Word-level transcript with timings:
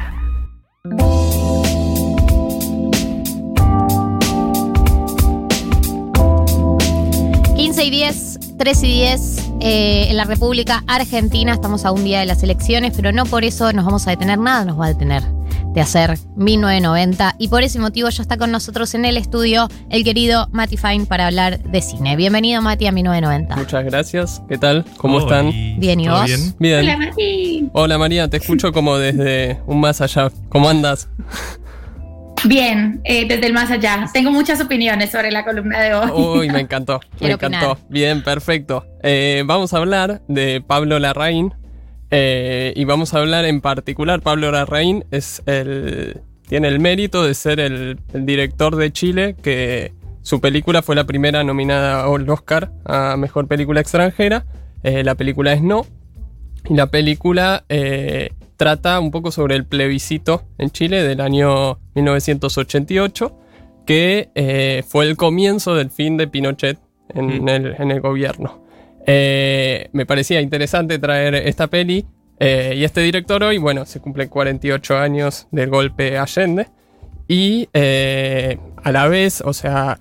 y 7.84 7.90
10, 7.90 8.38
3 8.58 8.82
y 8.84 8.86
10 8.86 9.38
eh, 9.60 10.06
en 10.10 10.16
la 10.16 10.24
República 10.24 10.84
Argentina. 10.86 11.52
Estamos 11.52 11.84
a 11.84 11.90
un 11.90 12.04
día 12.04 12.20
de 12.20 12.26
las 12.26 12.44
elecciones, 12.44 12.92
pero 12.94 13.10
no 13.10 13.26
por 13.26 13.42
eso 13.42 13.72
nos 13.72 13.84
vamos 13.84 14.06
a 14.06 14.10
detener. 14.10 14.38
Nada 14.38 14.64
nos 14.64 14.78
va 14.78 14.86
a 14.86 14.88
detener 14.88 15.31
de 15.72 15.80
hacer 15.80 16.18
1990. 16.36 17.36
Y 17.38 17.48
por 17.48 17.62
ese 17.62 17.78
motivo 17.78 18.08
ya 18.08 18.22
está 18.22 18.36
con 18.36 18.50
nosotros 18.50 18.94
en 18.94 19.04
el 19.04 19.16
estudio 19.16 19.68
el 19.90 20.04
querido 20.04 20.48
Mati 20.52 20.76
Fine 20.76 21.06
para 21.06 21.26
hablar 21.26 21.62
de 21.62 21.80
cine. 21.82 22.16
Bienvenido, 22.16 22.60
Mati, 22.62 22.86
a 22.86 22.92
1990. 22.92 23.56
Muchas 23.56 23.84
gracias. 23.84 24.42
¿Qué 24.48 24.58
tal? 24.58 24.84
¿Cómo 24.98 25.16
Hola. 25.16 25.24
están? 25.24 25.80
Bien, 25.80 26.00
¿y 26.00 26.08
vos? 26.08 26.24
Bien? 26.26 26.54
Bien. 26.58 26.80
Hola, 26.84 26.96
Mati. 26.98 27.70
Hola 27.72 27.98
María, 27.98 28.28
te 28.28 28.36
escucho 28.38 28.72
como 28.72 28.98
desde 28.98 29.60
un 29.66 29.80
más 29.80 30.00
allá. 30.00 30.30
¿Cómo 30.48 30.68
andas? 30.68 31.08
Bien, 32.44 33.00
eh, 33.04 33.24
desde 33.28 33.46
el 33.46 33.52
más 33.52 33.70
allá. 33.70 34.06
Tengo 34.12 34.32
muchas 34.32 34.60
opiniones 34.60 35.10
sobre 35.10 35.30
la 35.30 35.44
columna 35.44 35.80
de 35.80 35.94
hoy. 35.94 36.10
Uy, 36.40 36.50
me 36.50 36.60
encantó. 36.60 37.00
me 37.12 37.18
Quiero 37.18 37.34
encantó. 37.34 37.70
opinar. 37.72 37.88
Bien, 37.88 38.22
perfecto. 38.24 38.84
Eh, 39.02 39.44
vamos 39.46 39.72
a 39.72 39.78
hablar 39.78 40.22
de 40.26 40.60
Pablo 40.60 40.98
Larraín. 40.98 41.54
Eh, 42.14 42.72
y 42.76 42.84
vamos 42.84 43.14
a 43.14 43.18
hablar 43.18 43.46
en 43.46 43.60
particular, 43.62 44.20
Pablo 44.20 44.50
Larraín 44.52 45.04
es 45.10 45.42
el, 45.46 46.20
tiene 46.46 46.68
el 46.68 46.78
mérito 46.78 47.24
de 47.24 47.32
ser 47.34 47.58
el, 47.58 47.98
el 48.12 48.26
director 48.26 48.76
de 48.76 48.92
Chile 48.92 49.34
que 49.42 49.92
su 50.20 50.40
película 50.40 50.82
fue 50.82 50.94
la 50.94 51.04
primera 51.04 51.42
nominada 51.42 52.04
al 52.04 52.28
Oscar 52.28 52.70
a 52.84 53.16
Mejor 53.16 53.48
Película 53.48 53.80
Extranjera. 53.80 54.44
Eh, 54.82 55.02
la 55.02 55.14
película 55.14 55.52
es 55.54 55.62
No. 55.62 55.86
Y 56.68 56.74
la 56.74 56.86
película 56.88 57.64
eh, 57.68 58.30
trata 58.56 59.00
un 59.00 59.10
poco 59.10 59.32
sobre 59.32 59.56
el 59.56 59.64
plebiscito 59.64 60.44
en 60.58 60.70
Chile 60.70 61.02
del 61.02 61.20
año 61.20 61.78
1988, 61.94 63.36
que 63.86 64.84
fue 64.86 65.06
el 65.08 65.16
comienzo 65.16 65.74
del 65.74 65.90
fin 65.90 66.16
de 66.16 66.28
Pinochet 66.28 66.78
en, 67.08 67.42
Mm. 67.42 67.48
el, 67.48 67.74
en 67.78 67.90
el 67.90 68.00
gobierno. 68.00 68.61
Eh, 69.06 69.88
me 69.92 70.06
parecía 70.06 70.40
interesante 70.40 70.98
traer 70.98 71.34
esta 71.34 71.66
peli 71.66 72.06
eh, 72.38 72.74
y 72.76 72.84
este 72.84 73.00
director 73.02 73.42
hoy, 73.42 73.58
bueno, 73.58 73.84
se 73.84 74.00
cumplen 74.00 74.28
48 74.28 74.96
años 74.98 75.46
del 75.50 75.70
golpe 75.70 76.18
Allende. 76.18 76.68
Y 77.28 77.68
eh, 77.72 78.58
a 78.82 78.92
la 78.92 79.08
vez, 79.08 79.42
o 79.42 79.52
sea, 79.52 80.00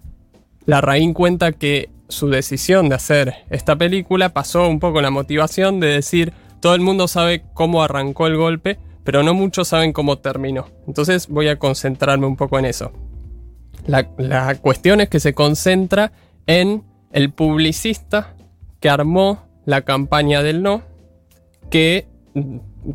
Larraín 0.65 1.13
cuenta 1.13 1.51
que 1.51 1.89
su 2.07 2.29
decisión 2.29 2.89
de 2.89 2.95
hacer 2.95 3.35
esta 3.49 3.75
película 3.75 4.29
pasó 4.29 4.67
un 4.67 4.79
poco 4.79 5.01
la 5.01 5.11
motivación 5.11 5.79
de 5.79 5.87
decir, 5.87 6.33
todo 6.59 6.75
el 6.75 6.81
mundo 6.81 7.07
sabe 7.07 7.43
cómo 7.53 7.83
arrancó 7.83 8.27
el 8.27 8.37
golpe, 8.37 8.79
pero 9.03 9.23
no 9.23 9.33
muchos 9.33 9.67
saben 9.69 9.93
cómo 9.93 10.17
terminó. 10.17 10.67
Entonces 10.87 11.27
voy 11.27 11.47
a 11.47 11.57
concentrarme 11.57 12.25
un 12.25 12.35
poco 12.35 12.59
en 12.59 12.65
eso. 12.65 12.91
La, 13.85 14.09
la 14.17 14.55
cuestión 14.55 14.99
es 14.99 15.09
que 15.09 15.19
se 15.19 15.33
concentra 15.33 16.11
en 16.47 16.83
el 17.11 17.31
publicista 17.31 18.35
que 18.81 18.89
armó 18.89 19.47
la 19.65 19.83
campaña 19.83 20.43
del 20.43 20.61
no, 20.61 20.81
que 21.69 22.07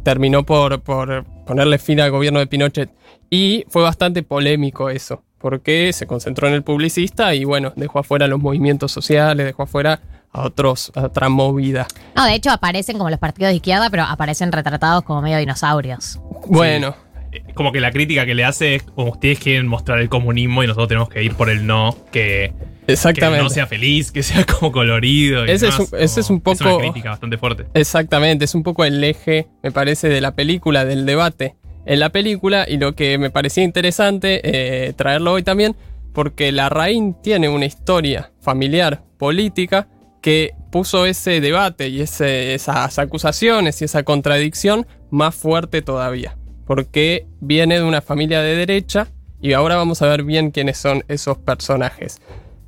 terminó 0.03 0.45
por, 0.45 0.81
por 0.83 1.25
ponerle 1.47 1.79
fin 1.79 2.01
al 2.01 2.11
gobierno 2.11 2.41
de 2.41 2.47
Pinochet. 2.47 2.91
Y 3.31 3.65
fue 3.69 3.83
bastante 3.83 4.23
polémico 4.23 4.91
eso, 4.91 5.23
porque 5.39 5.93
se 5.93 6.07
concentró 6.07 6.49
en 6.49 6.55
el 6.55 6.63
publicista 6.63 7.35
y 7.35 7.45
bueno, 7.45 7.73
dejó 7.77 8.01
afuera 8.01 8.27
los 8.27 8.41
movimientos 8.41 8.93
sociales, 8.93 9.47
dejó 9.47 9.63
afuera 9.63 10.01
a, 10.33 10.43
otros, 10.43 10.93
a 10.95 11.05
otra 11.05 11.29
movida. 11.29 11.87
No, 12.15 12.25
de 12.25 12.35
hecho 12.35 12.51
aparecen 12.51 12.99
como 12.99 13.11
los 13.11 13.19
partidos 13.19 13.51
de 13.51 13.57
izquierda, 13.57 13.89
pero 13.91 14.03
aparecen 14.05 14.53
retratados 14.53 15.03
como 15.05 15.23
medio 15.23 15.39
dinosaurios. 15.39 16.21
Bueno, 16.47 16.95
Eh, 17.33 17.43
Como 17.55 17.73
que 17.73 17.81
la 17.81 17.91
crítica 17.91 18.25
que 18.27 18.35
le 18.35 18.45
hace 18.45 18.77
es 18.77 18.83
como 18.85 19.11
ustedes 19.11 19.39
quieren 19.39 19.67
mostrar 19.67 19.99
el 20.01 20.09
comunismo 20.09 20.63
y 20.63 20.67
nosotros 20.67 20.89
tenemos 20.89 21.09
que 21.09 21.23
ir 21.25 21.35
por 21.35 21.51
el 21.51 21.67
no, 21.67 21.97
que, 22.13 22.53
que 22.87 22.93
exactamente. 22.93 23.43
no 23.43 23.51
sea 23.51 23.67
feliz, 23.67 24.13
que 24.13 24.23
sea 24.23 24.45
como 24.59 24.73
colorido. 24.73 25.45
y 25.47 25.51
Ese 25.51 25.69
es 25.69 25.79
un- 25.79 25.89
ese 25.99 26.21
es 26.21 26.31
un 26.31 26.41
poco- 26.41 26.55
Es 26.55 26.61
una 26.63 26.79
crítica 26.79 27.11
bastante 27.11 27.39
fuerte. 27.39 27.67
Exactamente, 27.75 28.45
es 28.45 28.55
un 28.55 28.63
poco 28.63 28.85
el 28.85 29.03
eje, 29.03 29.49
me 29.63 29.73
parece, 29.73 30.09
de 30.09 30.21
la 30.21 30.35
película, 30.35 30.85
del 30.85 31.05
debate 31.07 31.57
en 31.85 32.01
la 32.01 32.11
película 32.11 32.65
y 32.69 32.79
lo 32.79 32.95
que 32.95 33.17
me 33.19 33.31
parecía 33.31 33.63
interesante 33.63 34.41
eh, 34.43 34.93
traerlo 34.95 35.33
hoy 35.33 35.43
también, 35.43 35.77
porque 36.13 36.51
Larraín 36.53 37.15
tiene 37.23 37.49
una 37.49 37.67
historia 37.67 38.33
familiar, 38.41 39.03
política, 39.19 39.89
que 40.23 40.53
puso 40.73 41.07
ese 41.07 41.41
debate 41.41 41.89
y 41.89 42.01
ese- 42.01 42.55
esas 42.55 42.99
acusaciones 42.99 43.81
y 43.81 43.85
esa 43.85 44.03
contradicción 44.03 44.87
más 45.11 45.35
fuerte 45.35 45.83
todavía, 45.83 46.37
porque 46.67 47.27
viene 47.41 47.77
de 47.79 47.85
una 47.85 48.01
familia 48.01 48.41
de 48.43 48.57
derecha 48.57 49.07
y 49.41 49.53
ahora 49.53 49.77
vamos 49.77 50.03
a 50.03 50.07
ver 50.09 50.25
bien 50.25 50.51
quiénes 50.51 50.79
son 50.79 51.05
esos 51.07 51.39
personajes. 51.39 52.21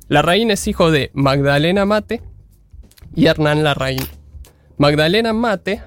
Larraín 0.09 0.49
es 0.49 0.67
hijo 0.67 0.89
de 0.89 1.11
Magdalena 1.13 1.85
Mate 1.85 2.23
y 3.15 3.27
Hernán 3.27 3.63
Larraín. 3.63 4.01
Magdalena 4.75 5.33
Mate, 5.33 5.83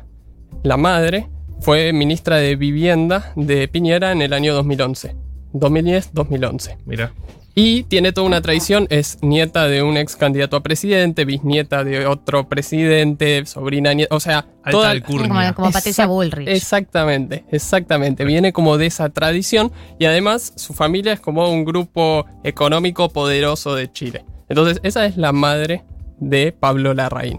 la 0.62 0.76
madre, 0.76 1.28
fue 1.60 1.92
ministra 1.92 2.36
de 2.36 2.54
Vivienda 2.54 3.32
de 3.34 3.66
Piñera 3.66 4.12
en 4.12 4.22
el 4.22 4.32
año 4.32 4.54
2011. 4.54 5.16
2010-2011. 5.52 6.76
Mira. 6.86 7.12
Y 7.54 7.82
tiene 7.82 8.12
toda 8.12 8.26
una 8.26 8.40
tradición, 8.40 8.86
es 8.88 9.18
nieta 9.20 9.68
de 9.68 9.82
un 9.82 9.98
ex 9.98 10.16
candidato 10.16 10.56
a 10.56 10.62
presidente, 10.62 11.26
bisnieta 11.26 11.84
de 11.84 12.06
otro 12.06 12.48
presidente, 12.48 13.44
sobrina 13.44 13.92
nieta, 13.92 14.14
o 14.14 14.20
sea, 14.20 14.46
Alta 14.62 14.70
toda. 14.70 15.00
Como, 15.02 15.54
como 15.54 15.70
Patricia 15.70 16.06
Bullrich. 16.06 16.48
Exactamente, 16.48 17.44
exactamente. 17.50 18.24
Viene 18.24 18.54
como 18.54 18.78
de 18.78 18.86
esa 18.86 19.10
tradición 19.10 19.70
y 19.98 20.06
además 20.06 20.54
su 20.56 20.72
familia 20.72 21.12
es 21.12 21.20
como 21.20 21.50
un 21.50 21.66
grupo 21.66 22.24
económico 22.42 23.10
poderoso 23.10 23.74
de 23.74 23.92
Chile. 23.92 24.24
Entonces, 24.48 24.80
esa 24.82 25.04
es 25.04 25.18
la 25.18 25.32
madre 25.32 25.84
de 26.20 26.52
Pablo 26.52 26.94
Larraín. 26.94 27.38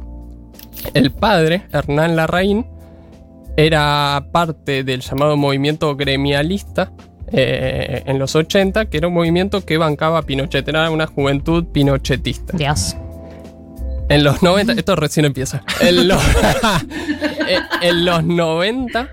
El 0.94 1.12
padre, 1.12 1.64
Hernán 1.72 2.16
Larraín, 2.16 2.68
era 3.58 4.28
parte 4.32 4.84
del 4.84 5.02
llamado 5.02 5.38
movimiento 5.38 5.96
gremialista 5.96 6.92
eh, 7.34 8.04
en 8.06 8.20
los 8.20 8.36
80, 8.36 8.86
que 8.86 8.98
era 8.98 9.08
un 9.08 9.14
movimiento 9.14 9.66
que 9.66 9.78
bancaba 9.78 10.20
a 10.20 10.22
Pinochet, 10.22 10.68
era 10.68 10.90
una 10.92 11.08
juventud 11.08 11.66
pinochetista. 11.66 12.56
Dios. 12.58 12.96
En 14.10 14.24
los 14.24 14.44
90, 14.44 14.74
esto 14.74 14.96
recién 14.96 15.26
empieza. 15.26 15.64
En 15.82 16.08
los, 16.08 16.22
en- 17.48 17.64
en 17.90 18.06
los 18.06 18.24
90, 18.24 19.10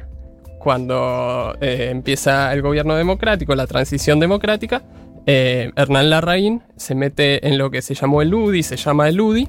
cuando 0.59 1.57
eh, 1.61 1.89
empieza 1.91 2.53
el 2.53 2.61
gobierno 2.63 2.95
democrático, 2.97 3.55
la 3.55 3.67
transición 3.67 4.21
democrática, 4.21 4.83
eh, 5.27 5.71
Hernán 5.77 6.11
Larraín 6.11 6.63
se 6.77 6.95
mete 6.95 7.47
en 7.47 7.57
lo 7.57 7.71
que 7.71 7.83
se 7.83 7.95
llamó 7.95 8.21
el 8.23 8.35
UDI, 8.35 8.63
se 8.63 8.77
llama 8.77 9.09
el 9.09 9.21
UDI, 9.21 9.49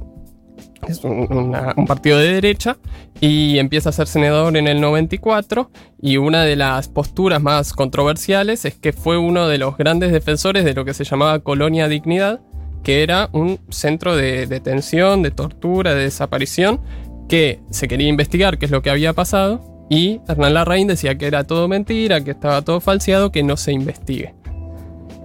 es 0.88 1.04
un, 1.04 1.52
partido 1.88 2.18
de 2.18 2.34
derecha, 2.34 2.78
y 3.20 3.60
empieza 3.60 3.90
a 3.90 3.94
ser 3.94 4.08
senador 4.08 4.56
en 4.58 4.68
el 4.68 4.82
94, 4.82 5.70
y 6.02 6.18
una 6.18 6.44
de 6.44 6.56
las 6.56 6.88
posturas 6.88 7.42
más 7.42 7.74
controversiales 7.74 8.66
es 8.66 8.76
que 8.76 8.94
fue 8.94 9.18
uno 9.18 9.48
de 9.48 9.58
los 9.58 9.78
grandes 9.78 10.12
defensores 10.12 10.66
de 10.66 10.74
lo 10.74 10.86
que 10.86 10.94
se 10.94 11.04
llamaba 11.04 11.40
Colonia 11.40 11.88
Dignidad, 11.88 12.42
que 12.84 13.04
era 13.04 13.30
un 13.32 13.60
centro 13.70 14.16
de 14.16 14.48
detención, 14.48 15.22
de 15.22 15.32
tortura, 15.32 15.94
de 15.94 16.04
desaparición, 16.04 16.82
que 17.30 17.60
se 17.70 17.88
quería 17.88 18.08
investigar 18.08 18.58
qué 18.58 18.66
es 18.66 18.72
lo 18.72 18.82
que 18.82 18.90
había 18.90 19.14
pasado, 19.14 19.86
y 19.90 20.22
Hernán 20.28 20.54
Larraín 20.54 20.88
decía 20.88 21.18
que 21.18 21.28
era 21.28 21.44
todo 21.44 21.68
mentira, 21.68 22.24
que 22.24 22.32
estaba 22.32 22.62
todo 22.62 22.80
falseado, 22.80 23.32
que 23.32 23.44
no 23.44 23.58
se 23.58 23.74
investigue. 23.74 24.34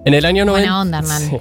En 0.07 0.13
el 0.13 0.25
año 0.25 0.45
90... 0.45 0.61
Buena 0.61 0.81
onda, 0.81 0.99
Hernán. 0.99 1.21
Sí. 1.29 1.37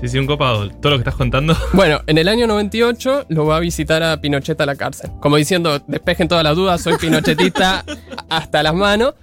Sí, 0.00 0.08
sí, 0.08 0.18
un 0.18 0.26
copado. 0.26 0.68
Todo 0.70 0.90
lo 0.92 0.96
que 0.98 1.02
estás 1.02 1.14
contando. 1.14 1.56
Bueno, 1.72 2.00
en 2.06 2.18
el 2.18 2.28
año 2.28 2.46
98 2.46 3.26
lo 3.28 3.46
va 3.46 3.56
a 3.56 3.60
visitar 3.60 4.02
a 4.02 4.20
Pinochet 4.20 4.60
a 4.60 4.66
la 4.66 4.74
cárcel. 4.76 5.10
Como 5.20 5.36
diciendo, 5.36 5.80
despejen 5.86 6.28
todas 6.28 6.42
las 6.44 6.56
dudas, 6.56 6.80
soy 6.80 6.96
pinochetista 6.98 7.84
hasta 8.28 8.62
las 8.62 8.74
manos. 8.74 9.14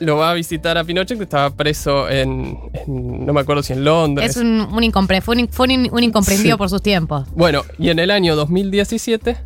Lo 0.00 0.16
va 0.16 0.30
a 0.30 0.34
visitar 0.34 0.78
a 0.78 0.84
Pinochet, 0.84 1.16
que 1.18 1.24
estaba 1.24 1.50
preso 1.50 2.08
en, 2.08 2.58
en- 2.72 3.26
no 3.26 3.32
me 3.32 3.40
acuerdo 3.40 3.62
si 3.62 3.72
en 3.72 3.84
Londres. 3.84 4.30
Es 4.30 4.36
un, 4.36 4.60
un 4.72 4.82
incompre- 4.82 5.20
fue 5.22 5.36
un, 5.36 5.48
fue 5.48 5.66
un- 5.66 5.88
un 5.92 6.02
incomprendido 6.02 6.54
Sí. 6.56 6.58
por 6.58 6.70
sus 6.70 6.82
tiempos. 6.82 7.26
Bueno, 7.34 7.62
y 7.78 7.90
en 7.90 7.98
el 7.98 8.10
año 8.10 8.36
2017, 8.36 9.36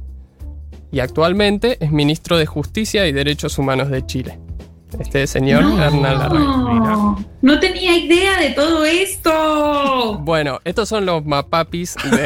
y 0.92 1.00
actualmente 1.00 1.78
es 1.80 1.90
ministro 1.92 2.36
de 2.36 2.46
Justicia 2.46 3.06
y 3.06 3.12
Derechos 3.12 3.58
Humanos 3.58 3.90
de 3.90 4.04
Chile. 4.04 4.38
Este 4.98 5.26
señor 5.26 5.62
Hernán 5.62 6.02
Larraín. 6.18 6.44
No, 6.44 7.24
no 7.42 7.60
tenía 7.60 7.96
idea 7.96 8.38
de 8.40 8.50
todo 8.50 8.84
esto. 8.84 10.18
Bueno, 10.20 10.60
estos 10.64 10.88
son 10.88 11.06
los 11.06 11.24
mapapis 11.24 11.94
de, 12.10 12.20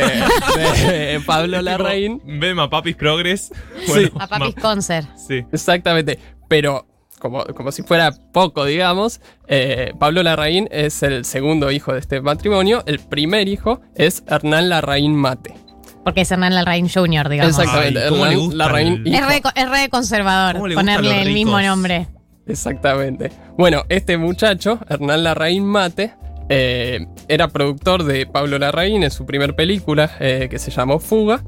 de 0.62 1.20
Pablo 1.26 1.60
Larraín. 1.62 2.20
Bema 2.24 2.68
Papis 2.70 2.96
Progress. 2.96 3.52
Sí. 3.86 4.10
A 4.18 4.26
Papis 4.26 4.56
ma- 4.56 4.62
Concert. 4.62 5.08
Sí. 5.16 5.44
Exactamente. 5.52 6.18
Pero, 6.48 6.86
como, 7.20 7.44
como 7.44 7.70
si 7.72 7.82
fuera 7.82 8.12
poco, 8.32 8.64
digamos, 8.64 9.20
eh, 9.46 9.92
Pablo 9.98 10.22
Larraín 10.22 10.68
es 10.70 11.02
el 11.02 11.24
segundo 11.24 11.70
hijo 11.70 11.92
de 11.92 12.00
este 12.00 12.20
matrimonio. 12.20 12.82
El 12.86 12.98
primer 12.98 13.48
hijo 13.48 13.80
es 13.94 14.24
Hernán 14.26 14.68
Larraín 14.68 15.14
Mate. 15.14 15.54
Porque 16.02 16.20
es 16.22 16.30
Hernán 16.30 16.54
Larraín 16.54 16.88
Jr., 16.88 17.28
digamos. 17.30 17.58
Exactamente. 17.58 18.02
Ay, 18.02 18.08
¿cómo 18.10 18.24
le 18.26 18.30
Hernán 18.32 18.44
gusta 18.46 18.56
Larraín, 18.56 19.02
el- 19.06 19.14
Es 19.14 19.26
re, 19.26 19.42
es 19.54 19.70
re 19.70 19.88
conservador 19.88 20.54
¿Cómo 20.54 20.66
le 20.68 20.74
gustan 20.74 20.96
ponerle 20.96 21.22
el 21.22 21.32
mismo 21.32 21.60
nombre. 21.62 22.08
Exactamente. 22.46 23.30
Bueno, 23.56 23.84
este 23.88 24.16
muchacho, 24.18 24.78
Hernán 24.88 25.24
Larraín 25.24 25.64
Mate, 25.64 26.14
eh, 26.48 27.06
era 27.28 27.48
productor 27.48 28.04
de 28.04 28.26
Pablo 28.26 28.58
Larraín 28.58 29.02
en 29.02 29.10
su 29.10 29.24
primer 29.24 29.56
película 29.56 30.10
eh, 30.20 30.48
que 30.50 30.58
se 30.58 30.70
llamó 30.70 30.98
Fuga. 30.98 31.42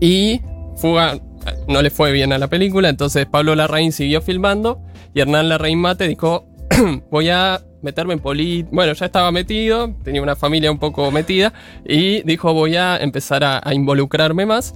Y 0.00 0.40
Fuga 0.76 1.14
eh, 1.14 1.20
no 1.68 1.82
le 1.82 1.90
fue 1.90 2.12
bien 2.12 2.32
a 2.32 2.38
la 2.38 2.48
película, 2.48 2.88
entonces 2.88 3.26
Pablo 3.26 3.54
Larraín 3.54 3.92
siguió 3.92 4.22
filmando 4.22 4.80
y 5.12 5.20
Hernán 5.20 5.48
Larraín 5.48 5.80
Mate 5.80 6.06
dijo, 6.06 6.46
voy 7.10 7.30
a 7.30 7.60
meterme 7.82 8.14
en 8.14 8.20
política. 8.20 8.68
Bueno, 8.72 8.92
ya 8.92 9.06
estaba 9.06 9.32
metido, 9.32 9.92
tenía 10.04 10.22
una 10.22 10.36
familia 10.36 10.70
un 10.70 10.78
poco 10.78 11.10
metida 11.10 11.52
y 11.84 12.22
dijo, 12.22 12.54
voy 12.54 12.76
a 12.76 12.96
empezar 12.98 13.42
a, 13.42 13.60
a 13.62 13.74
involucrarme 13.74 14.46
más. 14.46 14.74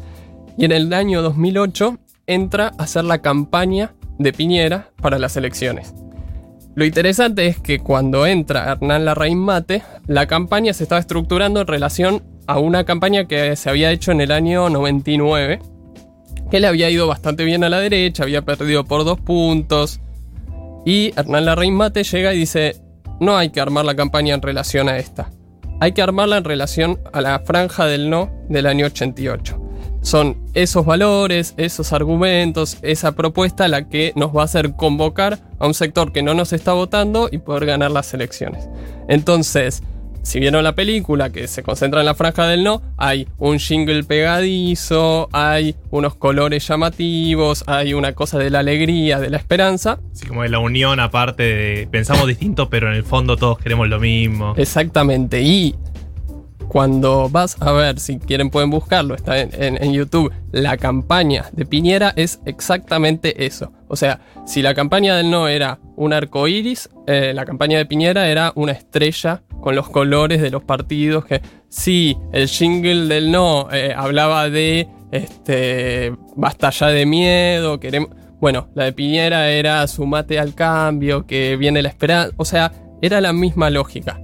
Y 0.59 0.65
en 0.65 0.73
el 0.73 0.93
año 0.93 1.23
2008 1.23 1.99
entra 2.27 2.73
a 2.79 2.85
hacer 2.85 3.05
la 3.05 3.19
campaña 3.19 3.95
de 4.19 4.33
Piñera 4.33 4.91
para 5.01 5.19
las 5.19 5.37
elecciones. 5.37 5.95
Lo 6.75 6.85
interesante 6.85 7.47
es 7.47 7.59
que 7.59 7.79
cuando 7.79 8.27
entra 8.27 8.73
Hernán 8.73 9.05
Larraín 9.05 9.39
Mate, 9.39 9.83
la 10.07 10.27
campaña 10.27 10.73
se 10.73 10.83
estaba 10.83 11.01
estructurando 11.01 11.61
en 11.61 11.67
relación 11.67 12.23
a 12.47 12.59
una 12.59 12.85
campaña 12.85 13.27
que 13.27 13.55
se 13.55 13.71
había 13.71 13.93
hecho 13.93 14.11
en 14.11 14.21
el 14.21 14.33
año 14.33 14.69
99, 14.69 15.61
que 16.51 16.61
le 16.61 16.67
había 16.67 16.91
ido 16.91 17.07
bastante 17.07 17.45
bien 17.45 17.63
a 17.63 17.69
la 17.69 17.79
derecha, 17.79 18.25
había 18.25 18.43
perdido 18.43 18.85
por 18.85 19.05
dos 19.05 19.21
puntos. 19.21 20.01
Y 20.85 21.13
Hernán 21.17 21.45
Larraín 21.45 21.75
Mate 21.75 22.03
llega 22.03 22.35
y 22.35 22.39
dice, 22.39 22.77
no 23.21 23.37
hay 23.37 23.51
que 23.51 23.61
armar 23.61 23.85
la 23.85 23.95
campaña 23.95 24.35
en 24.35 24.43
relación 24.43 24.89
a 24.89 24.99
esta, 24.99 25.31
hay 25.81 25.93
que 25.93 26.03
armarla 26.03 26.39
en 26.39 26.45
relación 26.45 26.99
a 27.13 27.21
la 27.21 27.39
franja 27.39 27.87
del 27.87 28.11
no 28.11 28.31
del 28.49 28.67
año 28.67 28.87
88 28.87 29.64
son 30.05 30.37
esos 30.53 30.85
valores, 30.85 31.55
esos 31.56 31.95
argumentos, 31.95 32.77
esa 32.83 33.12
propuesta 33.12 33.67
la 33.69 33.89
que 33.89 34.12
nos 34.17 34.37
va 34.37 34.43
a 34.43 34.45
hacer 34.45 34.77
convocar 34.77 35.39
a 35.59 35.67
un 35.67 35.73
sector 35.73 36.12
que 36.12 36.23
no 36.23 36.35
nos 36.35 36.53
está 36.53 36.75
votando 36.75 37.29
y 37.33 37.39
poder 37.39 37.65
ganar 37.65 37.91
las 37.91 38.12
elecciones. 38.12 38.69
Entonces, 39.09 39.83
si 40.23 40.41
vieron 40.41 40.62
la 40.62 40.75
película 40.75 41.31
que 41.31 41.49
se 41.49 41.62
concentra 41.62 42.01
en 42.01 42.06
la 42.06 42.15
franja 42.15 42.47
del 42.47 42.65
no, 42.65 42.83
hay 42.99 43.27
un 43.39 43.59
jingle 43.59 44.05
pegadizo, 44.05 45.31
hay 45.33 45.75
unos 45.91 46.15
colores 46.17 46.69
llamativos, 46.69 47.65
hay 47.67 47.95
una 47.95 48.12
cosa 48.12 48.39
de 48.39 48.51
la 48.51 48.59
alegría, 48.59 49.19
de 49.21 49.31
la 49.31 49.39
esperanza. 49.39 50.01
Así 50.12 50.27
como 50.27 50.43
de 50.43 50.51
la 50.51 50.59
unión 50.59 51.01
aparte 51.01 51.43
de 51.43 51.89
pensamos 51.91 52.27
distinto, 52.27 52.69
pero 52.69 52.89
en 52.89 52.95
el 52.95 53.05
fondo 53.05 53.39
todos 53.39 53.59
queremos 53.59 53.89
lo 53.89 54.01
mismo. 54.01 54.55
Exactamente. 54.59 55.41
Y 55.41 55.75
cuando 56.69 57.29
vas 57.29 57.57
a 57.61 57.73
ver, 57.73 57.99
si 57.99 58.19
quieren 58.19 58.51
pueden 58.51 58.71
buscarlo, 58.71 59.15
está 59.15 59.41
en, 59.41 59.93
YouTube, 59.93 60.33
la 60.53 60.77
campaña 60.77 61.47
de 61.53 61.67
Piñera 61.67 62.13
es 62.17 62.41
exactamente 62.45 63.47
eso. 63.47 63.73
O 63.89 63.97
sea, 63.97 64.21
si 64.47 64.63
la 64.63 64.75
campaña 64.75 65.17
del 65.17 65.31
no 65.31 65.49
era 65.49 65.79
un 65.97 66.13
arco 66.13 66.49
iris, 66.49 66.91
eh, 67.07 67.33
la 67.35 67.45
campaña 67.45 67.79
de 67.79 67.87
Piñera 67.87 68.29
era 68.29 68.53
una 68.57 68.73
estrella 68.73 69.43
con 69.61 69.75
los 69.77 69.89
colores 69.89 70.43
de 70.43 70.51
los 70.51 70.65
partidos. 70.65 71.25
Que 71.25 71.41
sí, 71.69 72.17
el 72.33 72.49
jingle 72.49 73.07
del 73.07 73.31
no 73.31 73.69
eh, 73.73 73.95
hablaba 73.97 74.51
de 74.51 74.89
este 75.13 76.13
basta 76.37 76.71
ya 76.71 76.89
de 76.89 77.07
miedo, 77.07 77.79
queremos. 77.79 78.11
Bueno, 78.41 78.69
la 78.75 78.85
de 78.85 78.93
Piñera 78.93 79.49
era 79.49 79.87
sumate 79.87 80.39
al 80.39 80.55
cambio, 80.55 81.27
que 81.27 81.57
viene 81.57 81.83
la 81.83 81.89
esperanza. 81.89 82.35
O 82.37 82.45
sea, 82.45 82.73
era 83.01 83.21
la 83.21 83.33
misma 83.33 83.71
lógica. 83.71 84.21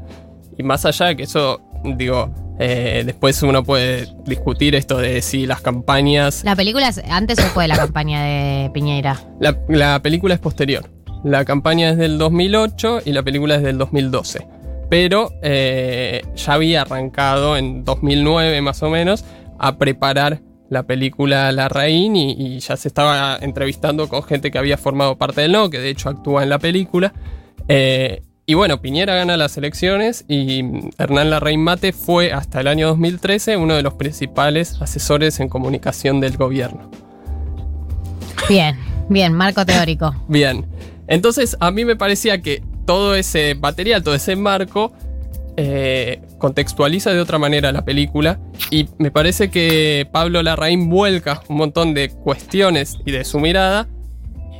Y 0.58 0.62
más 0.62 0.84
allá 0.84 1.06
de 1.06 1.16
que 1.16 1.22
eso, 1.22 1.62
digo, 1.84 2.32
eh, 2.58 3.02
después 3.04 3.42
uno 3.42 3.64
puede 3.64 4.08
discutir 4.26 4.74
esto 4.74 4.98
de 4.98 5.22
si 5.22 5.46
las 5.46 5.60
campañas. 5.60 6.44
¿La 6.44 6.56
película 6.56 6.88
es 6.88 6.98
antes 7.08 7.38
o 7.54 7.60
de 7.60 7.68
la 7.68 7.76
campaña 7.76 8.22
de 8.22 8.70
Piñera? 8.72 9.18
La, 9.40 9.58
la 9.68 10.00
película 10.02 10.34
es 10.34 10.40
posterior. 10.40 10.90
La 11.24 11.44
campaña 11.44 11.90
es 11.90 11.96
del 11.96 12.18
2008 12.18 13.00
y 13.04 13.12
la 13.12 13.22
película 13.22 13.56
es 13.56 13.62
del 13.62 13.78
2012. 13.78 14.46
Pero 14.88 15.30
eh, 15.42 16.22
ya 16.34 16.54
había 16.54 16.82
arrancado 16.82 17.56
en 17.56 17.84
2009 17.84 18.60
más 18.62 18.82
o 18.82 18.90
menos 18.90 19.24
a 19.58 19.76
preparar 19.78 20.40
la 20.68 20.84
película 20.84 21.52
La 21.52 21.68
Raín 21.68 22.16
y, 22.16 22.32
y 22.32 22.58
ya 22.60 22.76
se 22.76 22.88
estaba 22.88 23.38
entrevistando 23.40 24.08
con 24.08 24.22
gente 24.22 24.50
que 24.50 24.58
había 24.58 24.78
formado 24.78 25.16
parte 25.18 25.42
del 25.42 25.52
no, 25.52 25.68
que 25.68 25.78
de 25.78 25.90
hecho 25.90 26.08
actúa 26.08 26.42
en 26.42 26.48
la 26.48 26.58
película. 26.58 27.12
Eh, 27.68 28.22
y 28.50 28.54
bueno, 28.54 28.82
Piñera 28.82 29.14
gana 29.14 29.36
las 29.36 29.56
elecciones 29.58 30.24
y 30.26 30.64
Hernán 30.98 31.30
Larraín 31.30 31.60
Mate 31.60 31.92
fue 31.92 32.32
hasta 32.32 32.60
el 32.60 32.66
año 32.66 32.88
2013 32.88 33.56
uno 33.56 33.76
de 33.76 33.82
los 33.84 33.94
principales 33.94 34.82
asesores 34.82 35.38
en 35.38 35.48
comunicación 35.48 36.18
del 36.18 36.36
gobierno. 36.36 36.90
Bien, 38.48 38.76
bien, 39.08 39.34
marco 39.34 39.64
teórico. 39.64 40.16
Bien, 40.28 40.66
entonces 41.06 41.56
a 41.60 41.70
mí 41.70 41.84
me 41.84 41.94
parecía 41.94 42.42
que 42.42 42.64
todo 42.86 43.14
ese 43.14 43.54
material, 43.54 44.02
todo 44.02 44.16
ese 44.16 44.34
marco, 44.34 44.92
eh, 45.56 46.20
contextualiza 46.38 47.12
de 47.12 47.20
otra 47.20 47.38
manera 47.38 47.70
la 47.70 47.84
película 47.84 48.40
y 48.68 48.88
me 48.98 49.12
parece 49.12 49.48
que 49.52 50.08
Pablo 50.10 50.42
Larraín 50.42 50.90
vuelca 50.90 51.40
un 51.46 51.56
montón 51.56 51.94
de 51.94 52.08
cuestiones 52.10 52.98
y 53.06 53.12
de 53.12 53.22
su 53.24 53.38
mirada 53.38 53.86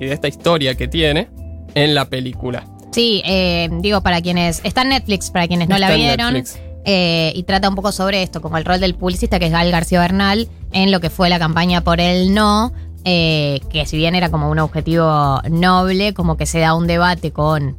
y 0.00 0.04
de 0.06 0.12
esta 0.12 0.28
historia 0.28 0.76
que 0.76 0.86
tiene 0.86 1.28
en 1.74 1.96
la 1.96 2.04
película. 2.04 2.64
Sí, 2.90 3.22
eh, 3.24 3.68
digo, 3.80 4.00
para 4.00 4.20
quienes. 4.20 4.60
Está 4.64 4.82
en 4.82 4.90
Netflix, 4.90 5.30
para 5.30 5.46
quienes 5.46 5.68
no 5.68 5.78
la 5.78 5.86
Está 5.86 5.96
vieron. 5.96 6.44
Eh, 6.84 7.32
y 7.34 7.42
trata 7.42 7.68
un 7.68 7.74
poco 7.74 7.92
sobre 7.92 8.22
esto, 8.22 8.40
como 8.40 8.56
el 8.56 8.64
rol 8.64 8.80
del 8.80 8.94
publicista, 8.94 9.38
que 9.38 9.46
es 9.46 9.52
Gal 9.52 9.70
García 9.70 10.00
Bernal, 10.00 10.48
en 10.72 10.90
lo 10.90 11.00
que 11.00 11.10
fue 11.10 11.28
la 11.28 11.38
campaña 11.38 11.82
por 11.82 12.00
el 12.00 12.32
no, 12.32 12.72
eh, 13.04 13.60
que 13.70 13.86
si 13.86 13.96
bien 13.96 14.14
era 14.14 14.30
como 14.30 14.50
un 14.50 14.58
objetivo 14.58 15.40
noble, 15.50 16.14
como 16.14 16.36
que 16.36 16.46
se 16.46 16.58
da 16.60 16.74
un 16.74 16.86
debate 16.86 17.32
con 17.32 17.76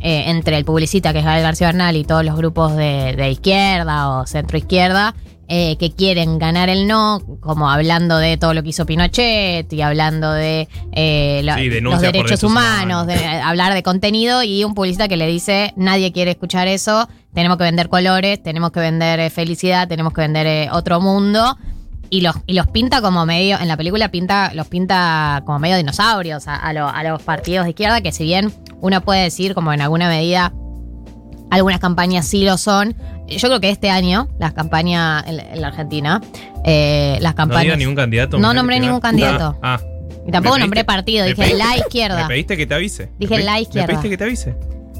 eh, 0.00 0.24
entre 0.26 0.58
el 0.58 0.64
publicista, 0.66 1.12
que 1.12 1.20
es 1.20 1.24
Gal 1.24 1.40
García 1.40 1.68
Bernal, 1.68 1.96
y 1.96 2.04
todos 2.04 2.24
los 2.24 2.36
grupos 2.36 2.76
de, 2.76 3.14
de 3.16 3.30
izquierda 3.30 4.10
o 4.10 4.26
centro 4.26 4.58
izquierda, 4.58 5.14
eh, 5.48 5.76
que 5.76 5.92
quieren 5.92 6.38
ganar 6.38 6.68
el 6.68 6.86
no, 6.86 7.20
como 7.40 7.70
hablando 7.70 8.16
de 8.18 8.36
todo 8.36 8.54
lo 8.54 8.62
que 8.62 8.70
hizo 8.70 8.86
Pinochet 8.86 9.72
y 9.72 9.82
hablando 9.82 10.32
de 10.32 10.68
eh, 10.92 11.40
la- 11.44 11.56
Sí, 11.58 11.68
los 11.80 12.00
derechos 12.00 12.42
humanos, 12.42 13.04
humanos. 13.04 13.06
de 13.06 13.26
hablar 13.26 13.74
de 13.74 13.82
contenido 13.82 14.42
y 14.42 14.64
un 14.64 14.74
publicista 14.74 15.06
que 15.08 15.16
le 15.16 15.26
dice 15.26 15.72
nadie 15.76 16.12
quiere 16.12 16.30
escuchar 16.32 16.66
eso, 16.68 17.08
tenemos 17.34 17.58
que 17.58 17.64
vender 17.64 17.88
colores, 17.88 18.42
tenemos 18.42 18.70
que 18.72 18.80
vender 18.80 19.20
eh, 19.20 19.30
felicidad, 19.30 19.86
tenemos 19.88 20.12
que 20.12 20.20
vender 20.22 20.46
eh, 20.46 20.68
otro 20.72 21.00
mundo. 21.00 21.56
Y 22.10 22.20
los, 22.20 22.36
y 22.46 22.52
los 22.52 22.68
pinta 22.68 23.00
como 23.00 23.26
medio, 23.26 23.58
en 23.58 23.66
la 23.66 23.76
película 23.76 24.08
pinta, 24.10 24.52
los 24.54 24.68
pinta 24.68 25.42
como 25.46 25.58
medio 25.58 25.76
dinosaurios 25.78 26.46
a, 26.46 26.54
a 26.54 26.72
lo- 26.72 26.88
a 26.88 27.02
los 27.02 27.20
partidos 27.22 27.64
de 27.64 27.70
izquierda, 27.70 28.02
que 28.02 28.12
si 28.12 28.24
bien 28.24 28.52
uno 28.80 29.00
puede 29.00 29.22
decir 29.24 29.52
como 29.54 29.72
en 29.72 29.80
alguna 29.80 30.08
medida 30.08 30.52
algunas 31.50 31.80
campañas 31.80 32.26
sí 32.26 32.44
lo 32.44 32.56
son. 32.58 32.94
Yo 33.28 33.48
creo 33.48 33.60
que 33.60 33.70
este 33.70 33.90
año, 33.90 34.28
las 34.38 34.52
campañas 34.52 35.24
en, 35.26 35.40
en 35.40 35.60
la 35.60 35.68
Argentina, 35.68 36.20
eh, 36.64 37.18
las 37.20 37.32
No 37.32 37.36
campañas. 37.36 37.62
diga 37.64 37.76
ningún 37.76 37.94
candidato. 37.96 38.38
No 38.38 38.48
me 38.48 38.54
nombré 38.54 38.80
ningún 38.80 39.00
candidato. 39.00 39.56
Ah, 39.62 39.80
y 40.26 40.30
tampoco 40.30 40.56
¿Me 40.56 40.60
nombré 40.62 40.84
partido, 40.84 41.24
me 41.24 41.30
dije 41.30 41.42
pediste- 41.42 41.56
la 41.58 41.68
¿Me 41.70 41.76
izquierda. 41.78 42.28
pediste 42.28 42.56
que 42.56 42.66
te 42.66 42.74
avise? 42.74 43.10
Dije 43.18 43.36
¿Me 43.36 43.44
la 43.44 43.60
izquierda. 43.60 43.86
¿Me 43.86 43.92
pediste 43.94 44.10
que 44.10 44.16
te 44.18 44.24
avise? 44.24 44.54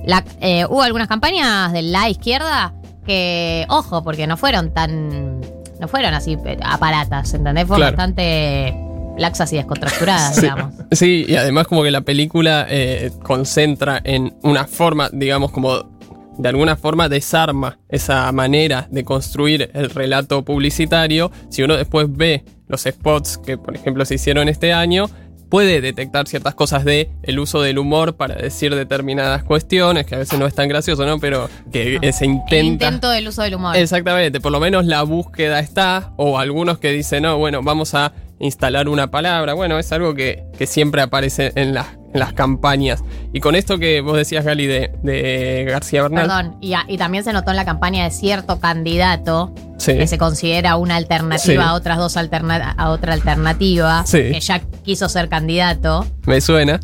La- 0.07 0.25
eh, 0.40 0.66
hubo 0.69 0.83
algunas 0.83 1.09
campañas 1.09 1.73
de 1.73 1.83
la 1.83 2.09
izquierda 2.09 2.75
que, 3.07 3.66
ojo, 3.69 4.02
porque 4.04 4.26
no 4.26 4.37
fueron 4.37 4.73
tan. 4.73 5.40
No 5.81 5.88
fueron 5.88 6.14
así 6.14 6.38
eh, 6.45 6.57
aparatas, 6.64 7.35
¿entendés? 7.35 7.66
Fueron 7.66 7.81
Claro. 7.88 7.97
bastante 7.97 8.75
laxas 9.19 9.52
y 9.52 9.57
descontracturadas, 9.57 10.35
Sí, 10.35 10.40
digamos. 10.43 10.75
sí, 10.93 11.25
y 11.28 11.37
además 11.37 11.66
como 11.69 11.83
que 11.83 11.90
la 11.90 12.00
película 12.02 12.66
eh, 12.69 13.11
concentra 13.23 14.00
en 14.04 14.35
una 14.43 14.66
forma, 14.66 15.09
digamos, 15.12 15.50
como 15.52 15.90
de 16.38 16.49
alguna 16.49 16.76
forma 16.76 17.09
desarma 17.09 17.79
esa 17.88 18.31
manera 18.33 18.88
de 18.91 19.05
construir 19.05 19.71
el 19.75 19.91
relato 19.91 20.45
publicitario. 20.45 21.31
Si 21.49 21.62
uno 21.62 21.76
después 21.76 22.07
ve 22.09 22.45
los 22.69 22.83
spots 22.83 23.38
que, 23.38 23.59
por 23.59 23.75
ejemplo, 23.76 24.05
se 24.05 24.14
hicieron 24.14 24.49
este 24.49 24.73
año, 24.73 25.09
puede 25.49 25.81
detectar 25.81 26.26
ciertas 26.26 26.55
cosas 26.55 26.85
de 26.85 27.11
el 27.23 27.38
uso 27.38 27.62
del 27.62 27.79
humor 27.79 28.17
para 28.17 28.35
decir 28.35 28.75
determinadas 28.75 29.45
cuestiones, 29.45 30.07
que 30.07 30.17
a 30.17 30.19
veces 30.19 30.38
no 30.38 30.47
es 30.47 30.55
tan 30.55 30.69
gracioso, 30.69 31.07
¿no? 31.07 31.21
Pero 31.21 31.49
que 31.71 31.99
eh, 32.03 32.12
se 32.12 32.25
El 32.25 32.33
intenta... 32.33 32.87
intento 32.87 33.11
del 33.11 33.29
uso 33.29 33.43
del 33.43 33.55
humor. 33.55 33.76
Exactamente, 33.76 34.41
por 34.41 34.50
lo 34.50 34.59
menos 34.59 34.85
la 34.85 35.03
búsqueda 35.03 35.61
está, 35.61 36.12
o 36.17 36.38
algunos 36.38 36.79
que 36.79 36.91
dicen, 36.91 37.23
no, 37.23 37.38
bueno, 37.38 37.62
vamos 37.62 37.95
a 37.95 38.12
instalar 38.41 38.88
una 38.88 39.12
palabra, 39.12 39.55
bueno, 39.55 39.79
es 39.79 39.93
algo 39.93 40.14
que, 40.14 40.43
que 40.59 40.67
siempre 40.67 41.03
aparece 41.03 41.53
en 41.55 41.73
las, 41.73 41.87
en 42.14 42.21
las 42.21 42.33
campañas. 42.33 43.02
Y 43.35 43.40
con 43.40 43.54
esto 43.56 43.78
que 43.78 44.00
vos 44.00 44.16
decías, 44.16 44.44
Gali, 44.44 44.66
de, 44.66 44.92
de 45.02 45.66
García 45.68 46.02
Bernal, 46.02 46.26
Perdón, 46.26 46.56
y, 46.62 46.73
a- 46.75 46.85
y 46.88 46.97
también 46.97 47.25
se 47.25 47.33
notó 47.33 47.50
en 47.50 47.56
la 47.56 47.64
campaña 47.66 48.04
de 48.04 48.11
cierto 48.11 48.61
candidato 48.61 49.52
sí, 49.78 49.94
que 49.99 50.06
se 50.06 50.16
considera 50.16 50.76
una 50.76 50.97
alternativa 50.97 51.62
Sí. 51.64 51.68
a 51.68 51.75
otras 51.75 51.99
dos 51.99 52.16
alterna 52.16 52.71
a 52.78 52.90
otra 52.90 53.12
alternativa, 53.12 54.04
Sí. 54.06 54.18
que 54.33 54.40
ya 54.40 54.61
quiso 54.85 55.09
ser 55.09 55.28
candidato, 55.28 56.06
me 56.26 56.40
suena. 56.40 56.80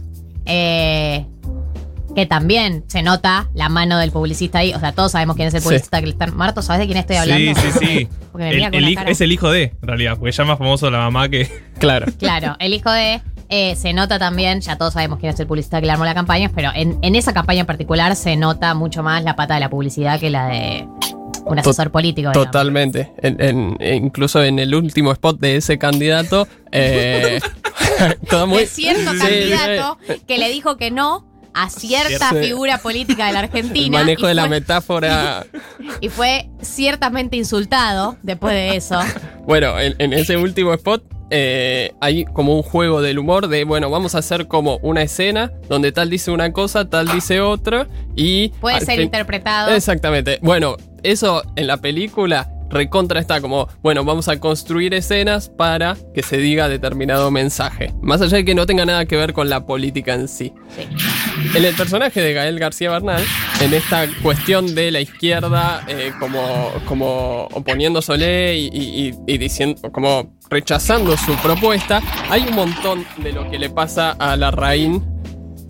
eh, 0.47 1.27
que 2.17 2.27
también 2.27 2.83
se 2.89 3.03
nota 3.05 3.49
la 3.55 3.69
mano 3.69 3.99
del 3.99 4.11
publicista 4.11 4.59
ahí. 4.59 4.75
O 4.75 4.81
sea, 4.81 4.91
todos 4.91 5.13
sabemos 5.13 5.37
quién 5.37 5.47
es 5.47 5.55
el 5.55 5.61
Sí. 5.61 5.65
publicista 5.69 6.01
que 6.01 6.07
le 6.07 6.13
están. 6.13 6.37
Marto, 6.37 6.61
¿sabes 6.61 6.81
de 6.81 6.87
quién 6.87 6.99
estoy 6.99 7.17
hablando? 7.17 7.61
Sí, 7.61 7.71
sí, 7.71 7.79
sí. 7.87 8.09
Porque 8.33 8.45
me 8.47 8.51
El- 8.51 8.57
mira 8.57 8.71
con 8.71 9.09
el 9.09 9.13
es 9.13 9.21
el 9.21 9.31
hijo 9.31 9.49
de, 9.53 9.63
en 9.81 9.89
realidad, 9.89 10.17
porque 10.19 10.33
ya 10.33 10.45
más 10.45 10.59
famoso 10.59 10.91
la 10.91 10.99
mamá 10.99 11.29
que. 11.29 11.49
Claro. 11.79 12.07
Claro, 12.19 12.57
el 12.59 12.75
hijo 12.75 12.91
de. 12.91 13.21
Eh, 13.51 13.77
se 13.77 13.93
nota 13.93 14.19
también, 14.19 14.61
ya 14.61 14.77
todos 14.77 14.95
sabemos 14.95 15.19
quién 15.19 15.33
es 15.35 15.41
el 15.41 15.47
publicista 15.47 15.81
que 15.81 15.87
le 15.87 15.93
armó 15.93 16.05
la 16.05 16.15
campaña, 16.15 16.51
pero 16.55 16.71
en, 16.75 16.99
en 17.03 17.15
esa 17.17 17.33
campaña 17.33 17.61
en 17.61 17.67
particular 17.67 18.15
se 18.17 18.37
nota 18.37 18.75
mucho 18.75 19.03
más 19.03 19.23
la 19.25 19.37
pata 19.37 19.55
de 19.55 19.61
la 19.61 19.69
publicidad 19.69 20.19
que 20.21 20.31
la 20.31 20.47
de 20.49 20.87
un 21.45 21.59
asesor 21.59 21.91
político. 21.91 22.31
digamos. 22.31 22.47
Totalmente. 22.47 23.13
En- 23.23 23.41
en- 23.41 23.77
e 23.81 23.95
incluso 23.97 24.43
en 24.43 24.59
el 24.59 24.75
último 24.75 25.11
spot 25.13 25.41
de 25.41 25.57
ese 25.57 25.79
candidato. 25.79 26.47
eh, 26.71 27.41
todo 28.31 28.47
muy. 28.47 28.59
de 28.61 28.67
cierto 28.67 29.13
Sí, 29.13 29.19
candidato 29.19 29.99
que 30.27 30.39
le 30.39 30.49
dijo 30.51 30.77
que 30.77 30.91
no 30.91 31.27
a 31.53 31.69
cierta 31.69 32.31
figura 32.31 32.79
política 32.79 33.27
de 33.27 33.33
la 33.33 33.41
El 33.41 33.45
Argentina. 33.47 33.99
manejo 33.99 34.27
y 34.27 34.29
de 34.29 34.35
la 34.35 34.43
fue- 34.43 34.51
metáfora. 34.51 35.45
Y 36.01 36.09
fue 36.09 36.49
ciertamente 36.63 37.37
insultado 37.37 38.17
después 38.23 38.55
de 38.55 38.77
eso. 38.77 39.01
Bueno, 39.47 39.79
en, 39.81 39.95
en 39.99 40.13
ese 40.13 40.37
último 40.37 40.73
spot 40.75 41.03
eh, 41.31 41.93
hay 42.01 42.25
como 42.25 42.55
un 42.57 42.63
juego 42.63 43.01
del 43.03 43.19
humor 43.19 43.49
de, 43.49 43.65
bueno, 43.65 43.89
vamos 43.91 44.15
a 44.15 44.19
hacer 44.19 44.47
como 44.47 44.79
una 44.83 45.03
escena 45.03 45.53
donde 45.69 45.93
tal 45.93 46.11
dice 46.11 46.31
una 46.31 46.53
cosa, 46.53 46.89
tal 46.89 47.07
dice 47.09 47.41
otra 47.41 47.87
y... 48.17 48.49
Puede 48.61 48.81
ser 48.81 48.97
fin- 48.97 49.03
interpretado. 49.03 49.71
Exactamente. 49.75 50.39
Bueno, 50.43 50.77
eso 51.03 51.43
en 51.57 51.67
la 51.67 51.77
película 51.79 52.51
recontra 52.71 53.21
está 53.21 53.41
como, 53.41 53.69
bueno, 53.83 54.05
vamos 54.05 54.29
a 54.29 54.39
construir 54.41 54.95
escenas 54.95 55.49
para 55.49 55.97
que 56.15 56.23
se 56.23 56.39
diga 56.39 56.69
determinado 56.69 57.31
mensaje. 57.31 57.93
Más 58.01 58.21
allá 58.23 58.39
de 58.39 58.45
que 58.45 58.55
no 58.55 58.65
tenga 58.67 58.87
nada 58.87 59.05
que 59.07 59.17
ver 59.17 59.33
con 59.33 59.51
la 59.51 59.67
política 59.67 60.15
en 60.15 60.29
sí. 60.29 60.53
Sí. 60.77 60.87
En 61.57 61.65
el 61.65 61.75
personaje 61.75 62.21
de 62.21 62.33
Gael 62.33 62.59
García 62.59 62.91
Bernal, 62.91 63.23
en 63.61 63.75
esta 63.75 64.07
cuestión 64.23 64.75
de 64.75 64.91
la 64.91 65.01
izquierda 65.01 65.85
eh, 65.89 66.13
como, 66.21 66.71
como 66.87 67.49
oponiéndosele 67.53 68.57
y, 68.57 68.67
y- 68.73 69.09
y- 69.09 69.15
y 69.35 69.39
diciendo, 69.39 69.91
como 69.93 70.37
rechazando 70.49 71.17
su 71.17 71.35
propuesta, 71.37 72.01
hay 72.29 72.43
un 72.49 72.55
montón 72.55 73.05
de 73.19 73.33
lo 73.33 73.51
que 73.51 73.59
le 73.59 73.71
pasa 73.71 74.13
a 74.13 74.37
la 74.37 74.51
Raín. 74.51 75.05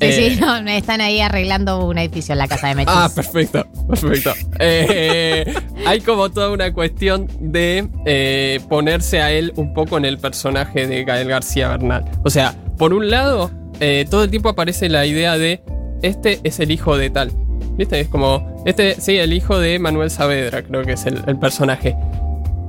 Sí, 0.00 0.07
eh, 0.07 0.30
sí, 0.35 0.40
no, 0.40 0.57
están 0.71 1.00
ahí 1.00 1.21
arreglando 1.21 1.85
un 1.85 1.99
edificio 1.99 2.33
en 2.33 2.38
la 2.38 2.49
casa 2.49 2.69
de 2.69 2.75
Mechis. 2.75 2.95
Ah, 2.97 3.11
perfecto, 3.14 3.66
perfecto. 3.88 4.33
Eh, 4.59 5.52
hay 5.87 6.00
como 6.00 6.30
toda 6.30 6.50
una 6.50 6.73
cuestión 6.73 7.28
de 7.38 7.88
eh, 8.07 8.61
ponerse 8.69 9.21
a 9.21 9.30
él 9.30 9.52
un 9.57 9.75
poco 9.75 9.99
en 9.99 10.07
el 10.07 10.19
personaje 10.19 10.87
de 10.87 11.04
Gael 11.04 11.28
García 11.28 11.69
Bernal. 11.69 12.04
O 12.25 12.30
sea, 12.30 12.54
por 12.78 12.95
un 12.95 13.11
lado, 13.11 13.50
eh, 13.80 14.07
todo 14.11 14.25
el 14.25 14.30
tiempo 14.30 14.49
aparece 14.49 14.88
la 14.88 15.04
idea 15.04 15.37
de 15.37 15.62
este 16.02 16.40
es 16.45 16.61
el 16.61 16.71
hijo 16.71 16.97
de 16.97 17.11
tal. 17.11 17.30
¿Viste? 17.76 18.00
Es 18.00 18.09
como, 18.09 18.62
este, 18.64 18.99
sí, 19.00 19.16
el 19.16 19.33
hijo 19.33 19.59
de 19.59 19.78
Manuel 19.78 20.11
Saavedra, 20.11 20.62
creo 20.62 20.83
que 20.85 20.92
es 20.92 21.07
el, 21.07 21.23
el 21.26 21.38
personaje. 21.38 21.97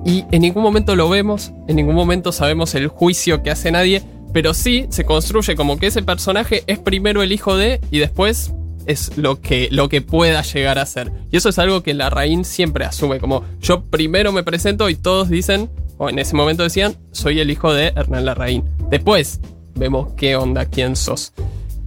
Y 0.05 0.25
en 0.31 0.41
ningún 0.41 0.63
momento 0.63 0.95
lo 0.95 1.09
vemos, 1.09 1.53
en 1.67 1.75
ningún 1.75 1.95
momento 1.95 2.31
sabemos 2.31 2.75
el 2.75 2.87
juicio 2.87 3.43
que 3.43 3.51
hace 3.51 3.71
nadie, 3.71 4.01
pero 4.33 4.53
sí 4.53 4.87
se 4.89 5.05
construye 5.05 5.55
como 5.55 5.77
que 5.77 5.87
ese 5.87 6.03
personaje 6.03 6.63
es 6.67 6.79
primero 6.79 7.21
el 7.21 7.31
hijo 7.31 7.57
de 7.57 7.81
y 7.91 7.99
después 7.99 8.53
es 8.85 9.17
lo 9.17 9.41
que, 9.41 9.69
lo 9.71 9.89
que 9.89 10.01
pueda 10.01 10.41
llegar 10.41 10.79
a 10.79 10.85
ser. 10.85 11.11
Y 11.31 11.37
eso 11.37 11.49
es 11.49 11.59
algo 11.59 11.83
que 11.83 11.93
Larraín 11.93 12.45
siempre 12.45 12.85
asume, 12.85 13.19
como 13.19 13.43
yo 13.61 13.83
primero 13.85 14.31
me 14.31 14.43
presento 14.43 14.89
y 14.89 14.95
todos 14.95 15.29
dicen, 15.29 15.69
o 15.97 16.09
en 16.09 16.19
ese 16.19 16.35
momento 16.35 16.63
decían, 16.63 16.95
soy 17.11 17.39
el 17.39 17.51
hijo 17.51 17.73
de 17.73 17.87
Hernán 17.87 18.25
Larraín. 18.25 18.63
Después 18.89 19.39
vemos 19.75 20.13
qué 20.17 20.35
onda, 20.35 20.65
quién 20.65 20.95
sos. 20.95 21.33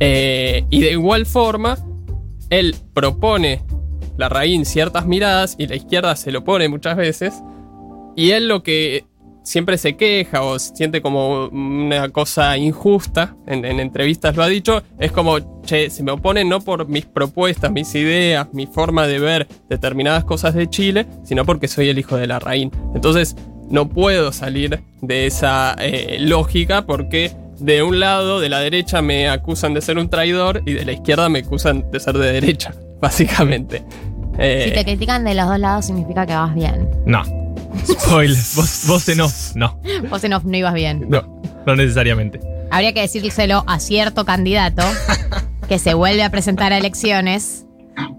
Eh, 0.01 0.65
y 0.71 0.81
de 0.81 0.93
igual 0.93 1.27
forma, 1.27 1.79
él 2.51 2.77
propone 2.93 3.63
Larraín 4.17 4.65
ciertas 4.65 5.07
miradas 5.07 5.57
y 5.59 5.67
la 5.67 5.77
izquierda 5.77 6.15
se 6.17 6.31
lo 6.31 6.45
pone 6.45 6.69
muchas 6.69 6.97
veces. 6.97 7.35
Y 8.17 8.31
él 8.31 8.47
lo 8.47 8.63
que 8.63 9.05
siempre 9.45 9.79
se 9.79 9.97
queja 9.97 10.43
o 10.43 10.59
siente 10.59 11.01
como 11.01 11.47
una 11.49 12.09
cosa 12.09 12.57
injusta, 12.57 13.37
en, 13.47 13.65
en 13.65 13.79
entrevistas 13.79 14.35
lo 14.35 14.43
ha 14.43 14.49
dicho, 14.49 14.83
es 14.99 15.13
como, 15.13 15.61
che, 15.63 15.91
se 15.91 16.03
me 16.03 16.11
oponen 16.11 16.49
no 16.49 16.61
por 16.61 16.89
mis 16.89 17.05
propuestas, 17.07 17.71
mis 17.71 17.95
ideas, 17.95 18.49
mi 18.53 18.67
forma 18.67 19.07
de 19.07 19.21
ver 19.21 19.47
determinadas 19.69 20.25
cosas 20.25 20.55
de 20.55 20.69
Chile, 20.69 21.07
sino 21.23 21.45
porque 21.45 21.69
soy 21.69 21.89
el 21.91 21.99
hijo 21.99 22.17
de 22.17 22.27
la 22.27 22.41
Raín. 22.41 22.73
Entonces, 22.95 23.37
no 23.69 23.89
puedo 23.89 24.33
salir 24.33 24.83
de 25.01 25.27
esa 25.27 25.77
eh, 25.79 26.17
lógica 26.21 26.83
porque 26.87 27.33
de 27.59 27.83
un 27.83 28.01
lado, 28.01 28.41
de 28.41 28.49
la 28.49 28.61
derecha, 28.61 29.01
me 29.03 29.29
acusan 29.29 29.75
de 29.75 29.81
ser 29.81 29.99
un 29.99 30.09
traidor 30.09 30.63
y 30.67 30.73
de 30.73 30.85
la 30.85 30.93
izquierda 30.93 31.29
me 31.29 31.41
acusan 31.41 31.91
de 31.91 32.01
ser 32.01 32.19
de 32.19 32.33
derecha, 32.33 32.75
básicamente. 33.01 33.85
Eh, 34.39 34.65
Si 34.69 34.75
te 34.75 34.85
critican 34.85 35.25
de 35.25 35.35
los 35.35 35.47
dos 35.47 35.59
lados 35.59 35.87
significa 35.87 36.27
que 36.27 36.35
vas 36.35 36.55
bien. 36.55 36.89
No. 37.07 37.23
Spoiler. 37.87 38.39
vos, 38.55 38.83
vos 38.87 39.09
en 39.09 39.21
off. 39.21 39.55
No. 39.55 39.81
Vos 40.09 40.25
en 40.25 40.33
off 40.33 40.45
no 40.45 40.57
ibas 40.57 40.75
bien. 40.75 41.07
No. 41.09 41.43
No 41.67 41.77
necesariamente. 41.77 42.41
Habría 42.71 42.93
que 42.93 43.01
decírselo 43.01 43.65
a 43.67 43.79
cierto 43.79 44.25
candidato 44.25 44.83
que 45.69 45.79
se 45.79 45.95
vuelve 45.95 46.23
a 46.23 46.31
presentar 46.31 46.73
a 46.73 46.79
elecciones 46.79 47.65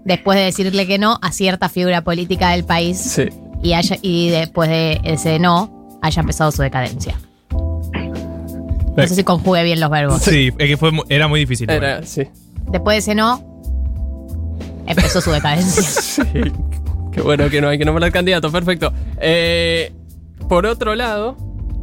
después 0.04 0.38
de 0.38 0.44
decirle 0.44 0.86
que 0.86 0.98
no 0.98 1.18
a 1.22 1.32
cierta 1.32 1.68
figura 1.68 2.02
política 2.02 2.50
del 2.50 2.64
país 2.64 2.98
sí. 2.98 3.28
y, 3.62 3.74
haya, 3.74 3.96
y 4.02 4.30
después 4.30 4.68
de 4.70 5.00
ese 5.04 5.38
no 5.38 5.98
haya 6.02 6.20
empezado 6.20 6.50
su 6.52 6.62
decadencia. 6.62 7.18
No 7.50 9.06
sé 9.06 9.14
si 9.14 9.24
conjugue 9.24 9.62
bien 9.62 9.78
los 9.78 9.90
verbos. 9.90 10.22
Sí, 10.22 10.50
es 10.58 10.68
que 10.68 10.76
fue, 10.78 10.90
era 11.10 11.28
muy 11.28 11.40
difícil. 11.40 11.68
Era, 11.70 12.02
sí. 12.04 12.22
Después 12.70 12.94
de 12.94 12.98
ese 12.98 13.14
no, 13.14 13.44
empezó 14.86 15.20
su 15.20 15.30
decadencia. 15.30 15.82
Sí, 16.16 16.52
qué 17.16 17.22
bueno 17.22 17.48
que 17.50 17.60
no 17.60 17.68
hay 17.68 17.78
que 17.78 17.84
nombrar 17.84 18.12
candidato, 18.12 18.52
perfecto. 18.52 18.92
Eh, 19.20 19.90
por 20.48 20.66
otro 20.66 20.94
lado, 20.94 21.36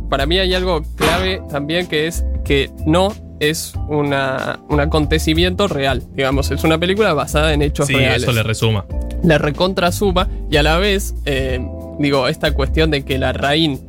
para 0.09 0.25
mí 0.25 0.37
hay 0.39 0.53
algo 0.53 0.83
clave 0.95 1.41
también 1.49 1.87
que 1.87 2.07
es 2.07 2.23
que 2.45 2.69
no 2.85 3.13
es 3.39 3.73
una, 3.89 4.59
un 4.69 4.79
acontecimiento 4.79 5.67
real. 5.67 6.03
Digamos, 6.13 6.51
es 6.51 6.63
una 6.63 6.77
película 6.77 7.13
basada 7.13 7.53
en 7.53 7.61
hechos 7.61 7.87
Sí, 7.87 7.95
reales. 7.95 8.23
eso 8.23 8.31
le 8.31 8.43
resuma. 8.43 8.85
Le 9.23 9.37
recontra 9.37 9.91
suma 9.91 10.29
y 10.51 10.57
a 10.57 10.63
la 10.63 10.77
vez, 10.77 11.15
eh, 11.25 11.59
digo, 11.99 12.27
esta 12.27 12.53
cuestión 12.53 12.91
de 12.91 13.03
que 13.03 13.17
la 13.17 13.33
Raín 13.33 13.81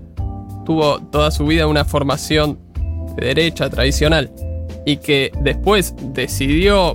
tuvo 0.65 0.99
toda 1.01 1.31
su 1.31 1.45
vida 1.47 1.67
una 1.67 1.85
formación 1.85 2.59
de 3.17 3.27
derecha 3.27 3.69
tradicional 3.69 4.31
y 4.87 4.97
que 4.97 5.31
después 5.43 5.95
decidió 6.15 6.95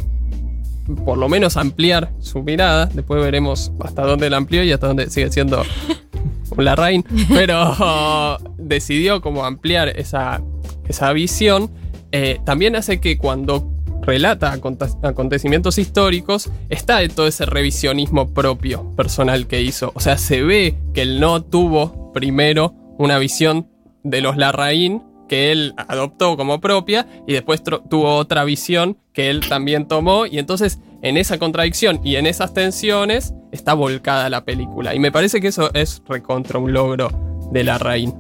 por 1.06 1.18
lo 1.18 1.30
menos 1.30 1.58
ampliar 1.58 2.12
su 2.20 2.44
mirada, 2.44 2.88
después 2.88 3.22
veremos 3.24 3.72
hasta 3.84 4.04
dónde 4.04 4.30
la 4.30 4.38
amplió 4.38 4.64
y 4.64 4.72
hasta 4.72 4.88
dónde 4.88 5.10
sigue 5.10 5.32
siendo 5.32 5.64
un 6.58 6.66
Larraín, 6.66 7.06
pero 7.30 8.38
decidió 8.58 9.22
como 9.22 9.46
ampliar 9.46 9.90
esa, 9.90 10.42
esa 10.88 11.12
visión, 11.14 11.72
eh, 12.12 12.40
también 12.46 12.76
hace 12.76 13.00
que 13.00 13.18
cuando 13.18 13.72
relata 14.02 14.54
aconte- 14.56 14.98
acontecimientos 15.04 15.78
históricos, 15.78 16.50
está 16.70 16.98
de 16.98 17.10
todo 17.10 17.28
ese 17.28 17.46
revisionismo 17.46 18.34
propio, 18.34 18.96
personal 18.96 19.46
que 19.48 19.62
hizo. 19.62 19.92
O 19.96 20.00
sea, 20.00 20.18
se 20.18 20.42
ve 20.42 20.76
que 20.94 21.02
él 21.04 21.20
no 21.20 21.44
tuvo 21.44 22.12
primero 22.14 22.74
una 22.98 23.18
visión 23.20 23.68
de 24.04 24.22
los 24.22 24.38
Larraín 24.38 25.04
que 25.30 25.54
él 25.54 25.74
adoptó 25.78 26.36
como 26.36 26.60
propia 26.60 27.08
y 27.26 27.34
después 27.34 27.64
tuvo 27.64 28.16
otra 28.16 28.44
visión 28.44 28.98
que 29.14 29.30
él 29.30 29.40
también 29.48 29.88
tomó 29.88 30.26
y 30.26 30.40
entonces 30.40 30.80
en 31.02 31.16
esa 31.16 31.38
contradicción 31.38 32.02
y 32.04 32.18
en 32.18 32.28
esas 32.28 32.54
tensiones 32.54 33.34
está 33.54 33.74
volcada 33.74 34.30
la 34.30 34.44
película 34.44 34.94
y 34.94 35.00
me 35.00 35.14
parece 35.14 35.40
que 35.40 35.48
eso 35.48 35.72
es 35.74 36.02
recontra 36.08 36.60
un 36.60 36.74
logro 36.74 37.10
de 37.52 37.64
Larraín. 37.64 38.14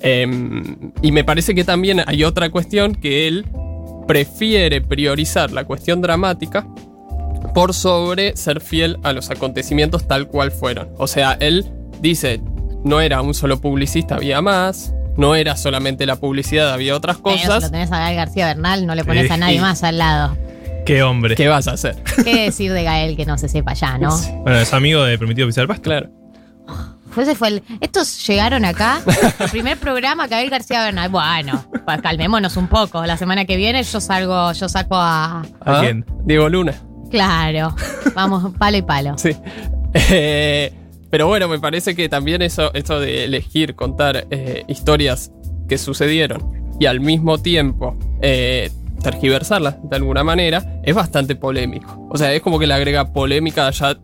Em, 0.00 0.92
y 1.02 1.10
me 1.10 1.24
parece 1.24 1.54
que 1.54 1.64
también 1.64 2.02
hay 2.06 2.22
otra 2.24 2.50
cuestión 2.50 2.94
que 2.94 3.26
él 3.26 3.46
prefiere 4.06 4.80
priorizar 4.80 5.50
la 5.50 5.64
cuestión 5.64 6.00
dramática 6.00 6.66
por 7.54 7.74
sobre 7.74 8.36
ser 8.36 8.60
fiel 8.60 8.98
a 9.02 9.12
los 9.12 9.30
acontecimientos 9.30 10.06
tal 10.06 10.28
cual 10.28 10.50
fueron. 10.50 10.90
O 10.98 11.06
sea, 11.06 11.36
él 11.40 11.66
dice, 12.00 12.40
no 12.84 13.00
era 13.00 13.20
un 13.22 13.34
solo 13.34 13.60
publicista, 13.60 14.16
había 14.16 14.40
más, 14.40 14.94
no 15.18 15.34
era 15.34 15.56
solamente 15.56 16.06
la 16.06 16.16
publicidad, 16.16 16.72
había 16.72 16.96
otras 16.96 17.18
Pero 17.22 17.36
si 17.36 17.46
lo 17.46 17.54
cosas. 17.56 17.70
tenés 17.70 17.92
a 17.92 17.98
Gael 17.98 18.16
García 18.16 18.46
Bernal, 18.46 18.86
no 18.86 18.94
le 18.94 19.04
pones 19.04 19.26
Sí. 19.26 19.32
a 19.32 19.36
nadie 19.36 19.60
más 19.60 19.82
al 19.84 19.98
lado. 19.98 20.38
Qué 20.86 21.02
hombre. 21.02 21.34
¿Qué 21.34 21.48
vas 21.48 21.68
a 21.68 21.72
hacer? 21.72 22.02
¿Qué 22.24 22.44
decir 22.44 22.72
de 22.72 22.82
Gael 22.84 23.14
que 23.16 23.26
no 23.26 23.36
se 23.36 23.48
sepa 23.50 23.74
ya, 23.74 23.98
no? 23.98 24.16
Bueno, 24.42 24.58
es 24.58 24.72
amigo 24.72 25.02
de 25.02 25.18
Permitido 25.18 25.46
Pisar 25.46 25.66
Pasto. 25.68 25.82
Claro. 25.82 26.08
Fue 27.10 27.24
ese 27.24 27.34
fue 27.34 27.48
el- 27.48 27.62
estos 27.80 28.26
llegaron 28.26 28.64
acá, 28.64 29.00
el 29.40 29.50
primer 29.50 29.76
programa 29.78 30.26
Gael 30.28 30.50
García 30.50 30.84
Bernal. 30.84 31.08
Bueno, 31.08 31.64
pues 31.84 32.00
calmémonos 32.00 32.56
un 32.56 32.68
poco. 32.68 33.04
La 33.06 33.16
semana 33.16 33.44
que 33.44 33.56
viene 33.56 33.82
yo 33.82 34.00
salgo, 34.00 34.52
yo 34.52 34.68
saco 34.68 34.94
a. 34.96 35.40
¿A 35.40 35.44
Ah, 35.64 35.80
quién? 35.80 36.04
Diego 36.24 36.48
Luna. 36.48 36.74
Claro. 37.10 37.74
Vamos, 38.14 38.52
palo 38.58 38.76
y 38.76 38.82
palo. 38.82 39.18
Sí. 39.18 39.30
Eh, 39.94 40.70
pero 41.10 41.26
bueno, 41.26 41.48
me 41.48 41.58
parece 41.58 41.94
que 41.94 42.08
también 42.08 42.42
eso, 42.42 42.72
eso 42.74 43.00
de 43.00 43.24
elegir 43.24 43.74
contar 43.74 44.26
eh, 44.30 44.64
historias 44.68 45.32
que 45.68 45.78
sucedieron 45.78 46.42
y 46.80 46.86
al 46.86 47.00
mismo 47.00 47.38
tiempo 47.38 47.96
eh, 48.20 48.70
tergiversarla 49.02 49.78
de 49.82 49.96
alguna 49.96 50.24
manera, 50.24 50.80
es 50.82 50.94
bastante 50.94 51.36
polémico. 51.36 52.06
O 52.10 52.16
sea, 52.16 52.32
es 52.32 52.42
como 52.42 52.58
que 52.58 52.66
le 52.66 52.74
agrega 52.74 53.12
polémica 53.12 53.70
ya 53.70 53.96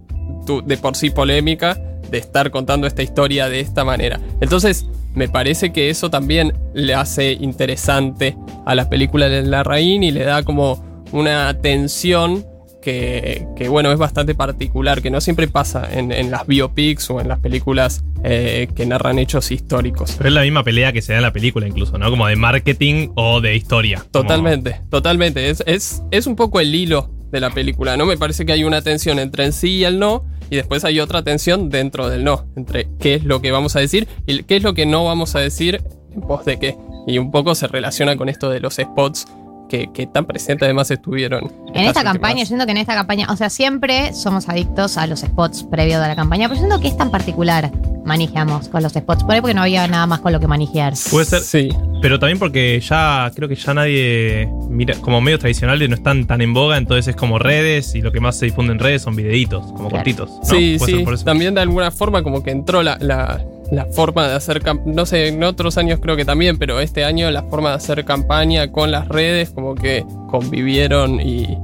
de 0.65 0.77
por 0.77 0.97
sí 0.97 1.11
polémica 1.11 1.81
de 2.11 2.19
estar 2.19 2.51
contando 2.51 2.87
esta 2.87 3.03
historia 3.03 3.49
de 3.49 3.61
esta 3.61 3.85
manera. 3.85 4.21
Entonces, 4.41 4.87
me 5.15 5.29
parece 5.29 5.73
que 5.73 5.91
eso 5.91 6.11
también 6.11 6.53
le 6.75 6.95
hace 6.95 7.33
interesante 7.33 8.37
a 8.67 8.75
la 8.75 8.89
película 8.89 9.29
de 9.29 9.43
Larraín 9.43 10.03
y 10.03 10.11
le 10.11 10.25
da 10.25 10.43
como 10.43 11.05
una 11.13 11.55
tensión 11.61 12.45
que, 12.85 13.47
que, 13.57 13.69
bueno, 13.69 13.91
es 13.91 13.99
bastante 13.99 14.35
particular, 14.35 15.01
que 15.03 15.11
no 15.11 15.21
siempre 15.21 15.49
pasa 15.49 15.89
en, 15.93 16.13
en 16.13 16.31
las 16.31 16.47
biopics 16.47 17.11
o 17.11 17.21
en 17.21 17.29
las 17.29 17.39
películas 17.41 18.05
eh, 18.23 18.69
que 18.77 18.87
narran 18.87 19.19
hechos 19.19 19.51
históricos. 19.51 20.15
Pero 20.17 20.29
es 20.29 20.35
la 20.35 20.43
misma 20.43 20.63
pelea 20.63 20.93
que 20.93 21.03
se 21.03 21.13
da 21.13 21.19
en 21.19 21.23
la 21.25 21.33
película 21.33 21.67
incluso, 21.67 21.99
¿no? 21.99 22.11
Como 22.11 22.27
de 22.27 22.37
marketing 22.37 23.09
o 23.17 23.41
de 23.41 23.57
historia. 23.57 23.99
Como- 23.99 24.11
Totalmente, 24.11 24.81
totalmente. 24.91 25.51
Es, 25.51 25.63
es, 25.67 26.03
es 26.11 26.27
un 26.27 26.37
poco 26.37 26.61
el 26.61 26.75
hilo 26.75 27.11
de 27.33 27.41
la 27.41 27.51
película, 27.51 27.97
¿no? 27.97 28.07
Me 28.07 28.17
parece 28.17 28.47
que 28.47 28.53
hay 28.53 28.63
una 28.65 28.83
tensión 28.83 29.19
entre 29.19 29.45
el 29.47 29.53
sí 29.53 29.71
y 29.79 29.85
el 29.85 29.99
no, 29.99 30.25
y 30.51 30.57
después 30.57 30.85
hay 30.85 31.01
otra 31.01 31.23
tensión 31.23 31.71
dentro 31.71 32.09
del 32.09 32.23
no, 32.23 32.47
entre 32.55 32.87
qué 33.01 33.15
es 33.15 33.25
lo 33.25 33.41
que 33.41 33.51
vamos 33.51 33.75
a 33.77 33.81
decir 33.81 34.07
y 34.27 34.43
qué 34.45 34.57
es 34.57 34.63
lo 34.63 34.75
que 34.75 34.87
no 34.87 35.05
vamos 35.05 35.35
a 35.35 35.41
decir 35.41 35.83
en 36.15 36.21
pos 36.21 36.45
de 36.45 36.59
qué. 36.59 36.77
Y 37.07 37.19
un 37.19 37.31
poco 37.31 37.55
se 37.55 37.67
relaciona 37.67 38.17
con 38.17 38.29
esto 38.29 38.49
de 38.51 38.61
los 38.61 38.75
spots 38.77 39.27
que, 39.75 39.91
que 39.93 40.07
tan 40.07 40.25
presentes 40.25 40.65
además 40.67 40.91
estuvieron. 40.91 41.51
En 41.75 41.85
esta 41.85 42.05
campaña, 42.05 42.41
yo 42.41 42.47
siento 42.47 42.65
que 42.67 42.73
en 42.73 42.79
esta 42.79 42.95
campaña, 42.95 43.27
o 43.31 43.37
sea, 43.37 43.51
siempre 43.51 44.13
somos 44.13 44.49
adictos 44.49 44.97
a 44.97 45.07
los 45.07 45.21
spots 45.21 45.65
previos 45.65 46.01
de 46.01 46.07
la 46.09 46.15
campaña, 46.17 46.49
pero 46.49 46.61
yo 46.61 46.67
siento 46.67 46.81
que 46.81 46.89
es 46.89 46.97
tan 46.97 47.11
particular 47.11 47.71
manejamos 48.05 48.69
con 48.69 48.83
los 48.83 48.93
spots. 48.93 49.25
Por 49.25 49.33
ahí 49.35 49.41
porque 49.41 49.55
no 49.55 49.63
había 49.63 49.89
nada 49.89 50.07
más 50.07 50.21
con 50.21 50.33
lo 50.33 50.39
que 50.39 50.47
manejar. 50.47 50.93
Puede 51.11 51.25
ser, 51.25 51.41
Sí, 51.41 51.71
pero 52.03 52.19
también 52.19 52.39
porque 52.39 52.79
ya 52.81 53.31
creo 53.35 53.49
que 53.49 53.55
ya 53.57 53.73
nadie 53.75 54.49
mira, 54.69 54.95
como 55.01 55.21
medios 55.21 55.41
tradicionales 55.41 55.89
no 55.89 55.95
están 55.95 56.27
tan 56.27 56.41
en 56.43 56.53
boga, 56.53 56.77
entonces 56.77 57.09
es 57.09 57.17
como 57.17 57.39
redes 57.39 57.95
y 57.95 58.03
lo 58.03 58.13
que 58.13 58.21
más 58.21 58.37
se 58.39 58.47
difunde 58.47 58.73
en 58.73 58.79
redes 58.79 59.03
son 59.03 59.17
videitos, 59.17 59.63
como 59.67 59.89
Claro. 59.89 59.97
cortitos. 59.97 60.31
¿no? 60.31 60.45
Sí, 60.45 60.77
Puede 60.79 60.91
ser 60.91 60.99
sí. 61.01 61.05
por 61.05 61.15
eso. 61.15 61.25
También 61.25 61.55
de 61.55 61.63
alguna 61.63 61.91
forma 61.91 62.23
como 62.23 62.43
que 62.43 62.51
entró 62.51 62.83
la, 62.83 62.99
la, 63.01 63.41
la 63.75 63.87
forma 63.87 64.29
de 64.29 64.35
hacer 64.35 64.63
no 64.87 65.07
sé, 65.07 65.29
en 65.29 65.43
otros 65.43 65.79
años 65.79 66.01
creo 66.01 66.17
que 66.17 66.25
también, 66.25 66.59
pero 66.59 66.81
este 66.81 67.05
año 67.05 67.31
la 67.31 67.43
forma 67.43 67.71
de 67.71 67.77
hacer 67.77 68.05
campaña 68.05 68.71
con 68.73 68.91
las 68.91 69.09
redes 69.09 69.51
como 69.51 69.75
que 69.75 70.05
convivieron 70.29 71.21
y, 71.21 71.59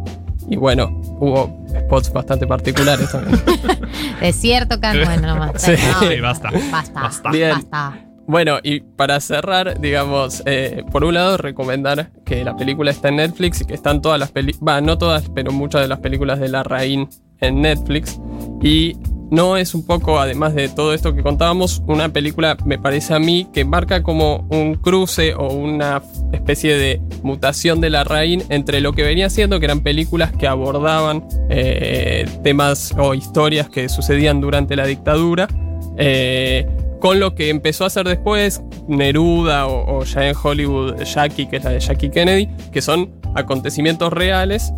y 0.49 0.57
bueno, 0.57 0.89
hubo 1.19 1.65
spots 1.69 2.13
bastante 2.13 2.47
particulares 2.47 3.11
también. 3.11 3.41
Desierto, 4.21 4.81
can, 4.81 4.99
bueno, 5.05 5.29
no 5.29 5.37
más. 5.37 5.63
Sí. 5.63 5.73
No, 5.73 6.09
Sí, 6.09 6.21
basta. 6.21 6.51
Basta. 6.71 7.01
Basta. 7.01 7.31
Bien. 7.31 7.53
Basta. 7.53 7.99
Bueno, 8.27 8.59
y 8.63 8.81
para 8.81 9.19
cerrar, 9.19 9.81
digamos, 9.81 10.43
eh, 10.47 10.85
por 10.93 11.03
un 11.05 11.15
lado 11.15 11.37
recomendar 11.37 12.13
que 12.25 12.45
la 12.45 12.57
película 12.57 12.93
está 12.93 13.09
en 13.09 13.17
Netflix 13.17 13.61
y 13.61 13.65
que 13.65 13.75
están 13.75 14.01
todas 14.01 14.21
las 14.21 14.31
películas, 14.31 14.77
va, 14.77 14.81
no 14.81 14.99
todas, 14.99 15.29
pero 15.35 15.51
muchas 15.51 15.81
de 15.81 15.89
las 15.89 15.99
películas 15.99 16.39
de 16.39 16.49
La 16.49 16.63
Raín 16.63 17.09
en 17.41 17.61
Netflix. 17.61 18.21
Y 18.63 18.97
no 19.31 19.57
es 19.57 19.75
un 19.75 19.87
poco, 19.87 20.19
además 20.19 20.55
de 20.55 20.69
todo 20.69 20.93
esto 20.93 21.15
que 21.15 21.23
contábamos, 21.23 21.83
una 21.87 22.09
película, 22.09 22.57
me 22.65 22.79
parece 22.79 23.15
a 23.15 23.19
mí, 23.19 23.47
que 23.53 23.65
marca 23.65 24.03
como 24.03 24.47
un 24.51 24.75
cruce 24.75 25.35
o 25.35 25.53
una 25.53 26.03
especie 26.33 26.77
de 26.77 27.01
mutación 27.23 27.81
de 27.81 27.91
La 27.91 28.05
Raín 28.05 28.43
entre 28.49 28.81
lo 28.81 28.93
que 28.93 29.03
venía 29.03 29.31
siendo, 29.31 29.61
que 29.61 29.67
eran 29.67 29.81
películas 29.81 30.33
que 30.33 30.47
abordaban 30.47 31.25
eh, 31.49 32.29
temas 32.43 32.95
o 32.99 33.15
historias 33.15 33.69
que 33.69 33.89
sucedían 33.89 34.41
durante 34.41 34.77
la 34.77 34.87
dictadura. 34.87 35.49
eh, 35.97 36.67
con 37.01 37.19
lo 37.19 37.35
que 37.35 37.49
empezó 37.49 37.85
a 37.85 37.87
hacer 37.87 38.07
después 38.07 38.63
Neruda 38.87 39.67
o, 39.67 40.01
o 40.01 40.05
ya 40.05 40.29
en 40.29 40.35
Hollywood 40.41 41.03
Jackie, 41.03 41.47
que 41.47 41.57
es 41.57 41.65
la 41.65 41.71
de 41.71 41.81
Jackie 41.81 42.11
Kennedy, 42.11 42.47
que 42.73 42.83
son 42.83 43.11
acontecimientos 43.35 44.13
reales, 44.13 44.73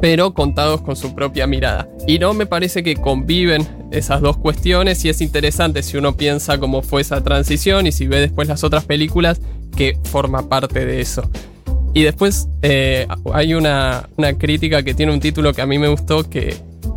pero 0.00 0.34
contados 0.34 0.80
con 0.82 0.96
su 0.96 1.14
propia 1.14 1.46
mirada. 1.46 1.88
Y 2.06 2.18
no 2.18 2.34
me 2.34 2.46
parece 2.46 2.82
que 2.82 2.96
conviven 2.96 3.66
esas 3.90 4.20
dos 4.20 4.36
cuestiones 4.36 5.04
y 5.04 5.08
es 5.08 5.20
interesante 5.20 5.82
si 5.82 5.96
uno 5.96 6.16
piensa 6.16 6.58
cómo 6.58 6.82
fue 6.82 7.00
esa 7.00 7.22
transición 7.22 7.86
y 7.86 7.92
si 7.92 8.06
ve 8.06 8.20
después 8.20 8.48
las 8.48 8.64
otras 8.64 8.84
películas 8.84 9.40
que 9.76 9.98
forma 10.04 10.48
parte 10.48 10.84
de 10.84 11.00
eso. 11.00 11.30
Y 11.94 12.02
después 12.02 12.48
eh, 12.62 13.06
hay 13.32 13.54
una, 13.54 14.08
una 14.16 14.36
crítica 14.36 14.82
que 14.82 14.92
tiene 14.92 15.12
un 15.12 15.20
título 15.20 15.54
que 15.54 15.62
a 15.62 15.66
mí 15.66 15.78
me 15.78 15.88
gustó 15.88 16.28
que, 16.28 16.56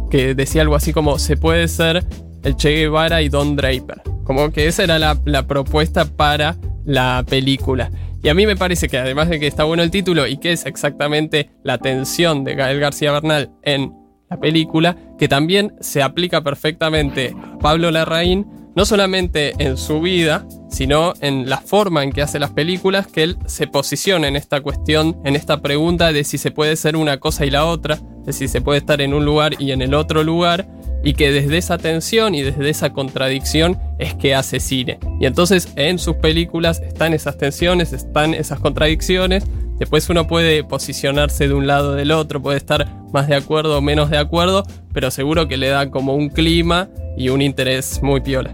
que 0.10 0.36
decía 0.36 0.62
algo 0.62 0.76
así 0.76 0.91
como 0.91 1.19
se 1.19 1.38
puede 1.38 1.67
ser 1.67 2.06
el 2.43 2.56
Che 2.56 2.71
Guevara 2.71 3.21
y 3.21 3.30
Don 3.30 3.56
Draper. 3.56 4.02
Como 4.24 4.52
que 4.52 4.67
esa 4.67 4.84
era 4.84 5.00
la, 5.00 5.17
la 5.26 5.47
propuesta 5.47 6.06
para 6.06 6.58
la 6.86 7.24
película. 7.28 7.91
Y 8.21 8.29
a 8.29 8.34
mí 8.34 8.45
me 8.45 8.58
parece 8.58 8.89
que 8.89 8.97
además 8.97 9.29
de 9.29 9.39
que 9.39 9.47
está 9.47 9.63
bueno 9.63 9.82
el 9.82 9.91
título 9.91 10.27
y 10.27 10.38
que 10.38 10.51
es 10.51 10.65
exactamente 10.65 11.49
la 11.63 11.77
tensión 11.77 12.43
de 12.43 12.55
Gael 12.55 12.79
García 12.79 13.12
Bernal 13.12 13.51
en 13.63 13.93
la 14.29 14.38
película, 14.38 14.97
que 15.17 15.27
también 15.27 15.73
se 15.79 16.03
aplica 16.03 16.41
perfectamente 16.41 17.34
Pablo 17.62 17.91
Larraín, 17.91 18.45
no 18.75 18.86
solamente 18.86 19.53
en 19.58 19.77
su 19.77 20.01
vida, 20.01 20.45
sino 20.69 21.13
en 21.21 21.49
la 21.49 21.58
forma 21.58 22.03
en 22.03 22.12
que 22.12 22.21
hace 22.21 22.39
las 22.39 22.51
películas, 22.51 23.08
que 23.08 23.23
él 23.23 23.38
se 23.45 23.67
posiciona 23.67 24.27
en 24.27 24.36
esta 24.36 24.62
cuestión, 24.62 25.19
en 25.25 25.36
esta 25.36 25.62
pregunta 25.62 26.12
de 26.12 26.23
si 26.23 26.38
se 26.38 26.51
puede 26.51 26.75
ser 26.75 26.95
una 26.95 27.17
cosa 27.17 27.45
y 27.45 27.49
la 27.49 27.65
otra, 27.65 27.99
de 28.25 28.34
si 28.34 28.47
se 28.47 28.62
puede 28.62 28.79
estar 28.79 29.01
en 29.01 29.13
un 29.13 29.25
lugar 29.25 29.55
y 29.60 29.71
en 29.71 29.82
el 29.82 29.93
otro 29.93 30.23
lugar, 30.23 30.67
y 31.04 31.14
que 31.14 31.32
desde 31.32 31.58
esa 31.58 31.78
tensión 31.78 32.36
y 32.36 32.42
desde 32.42 32.70
esa 32.70 32.92
contradicción 32.92 33.78
es 33.98 34.14
que 34.16 34.36
hace 34.36 34.60
cine. 34.60 35.00
Y 35.20 35.26
entonces 35.26 35.72
en 35.76 36.00
sus 36.00 36.16
películas 36.18 36.82
están 36.82 37.14
esas 37.14 37.38
tensiones, 37.38 37.94
están 37.94 38.34
esas 38.34 38.60
contradicciones, 38.60 39.46
después 39.78 40.10
uno 40.10 40.28
puede 40.28 40.64
posicionarse 40.64 41.48
de 41.48 41.54
un 41.54 41.68
lado 41.68 41.92
o 41.92 41.96
del 41.96 42.12
otro, 42.12 42.42
puede 42.42 42.58
estar 42.58 42.88
más 43.12 43.28
de 43.28 43.36
acuerdo 43.36 43.78
o 43.78 43.82
menos 43.82 44.10
de 44.10 44.18
acuerdo, 44.18 44.64
pero 44.94 45.12
seguro 45.12 45.48
que 45.48 45.58
le 45.58 45.70
da 45.70 45.90
como 45.90 46.16
un 46.16 46.30
clima 46.30 46.90
y 47.18 47.30
un 47.30 47.42
interés 47.42 48.02
muy 48.04 48.22
piola. 48.22 48.54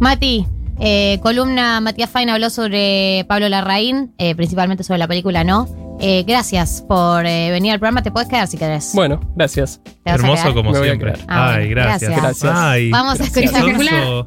Mati, 0.00 0.46
eh, 0.78 1.18
columna 1.22 1.80
Matías 1.80 2.10
Fain 2.10 2.28
habló 2.28 2.50
sobre 2.50 3.24
Pablo 3.28 3.48
Larraín, 3.48 4.14
eh, 4.18 4.34
principalmente 4.34 4.84
sobre 4.84 4.98
la 4.98 5.08
película 5.08 5.42
No. 5.42 5.68
Eh, 6.00 6.24
gracias 6.26 6.84
por 6.86 7.24
eh, 7.26 7.50
venir 7.50 7.72
al 7.72 7.78
programa. 7.78 8.02
Te 8.02 8.10
puedes 8.10 8.28
quedar 8.28 8.46
si 8.48 8.56
querés. 8.58 8.92
Bueno, 8.94 9.20
gracias. 9.34 9.80
¿Te 9.82 9.90
vas 10.04 10.12
a 10.12 10.14
Hermoso 10.14 10.42
quedar? 10.42 10.54
como 10.54 10.72
Me 10.72 10.78
voy 10.78 10.88
a 10.88 10.90
siempre. 10.92 11.12
quedar. 11.14 11.26
Ah, 11.28 11.54
Ay, 11.54 11.68
gracias. 11.68 12.10
gracias. 12.10 12.42
Gracias. 12.42 12.52
Ay, 12.54 12.90
Vamos 12.90 13.20
a 13.20 13.24
escuchar. 13.24 14.26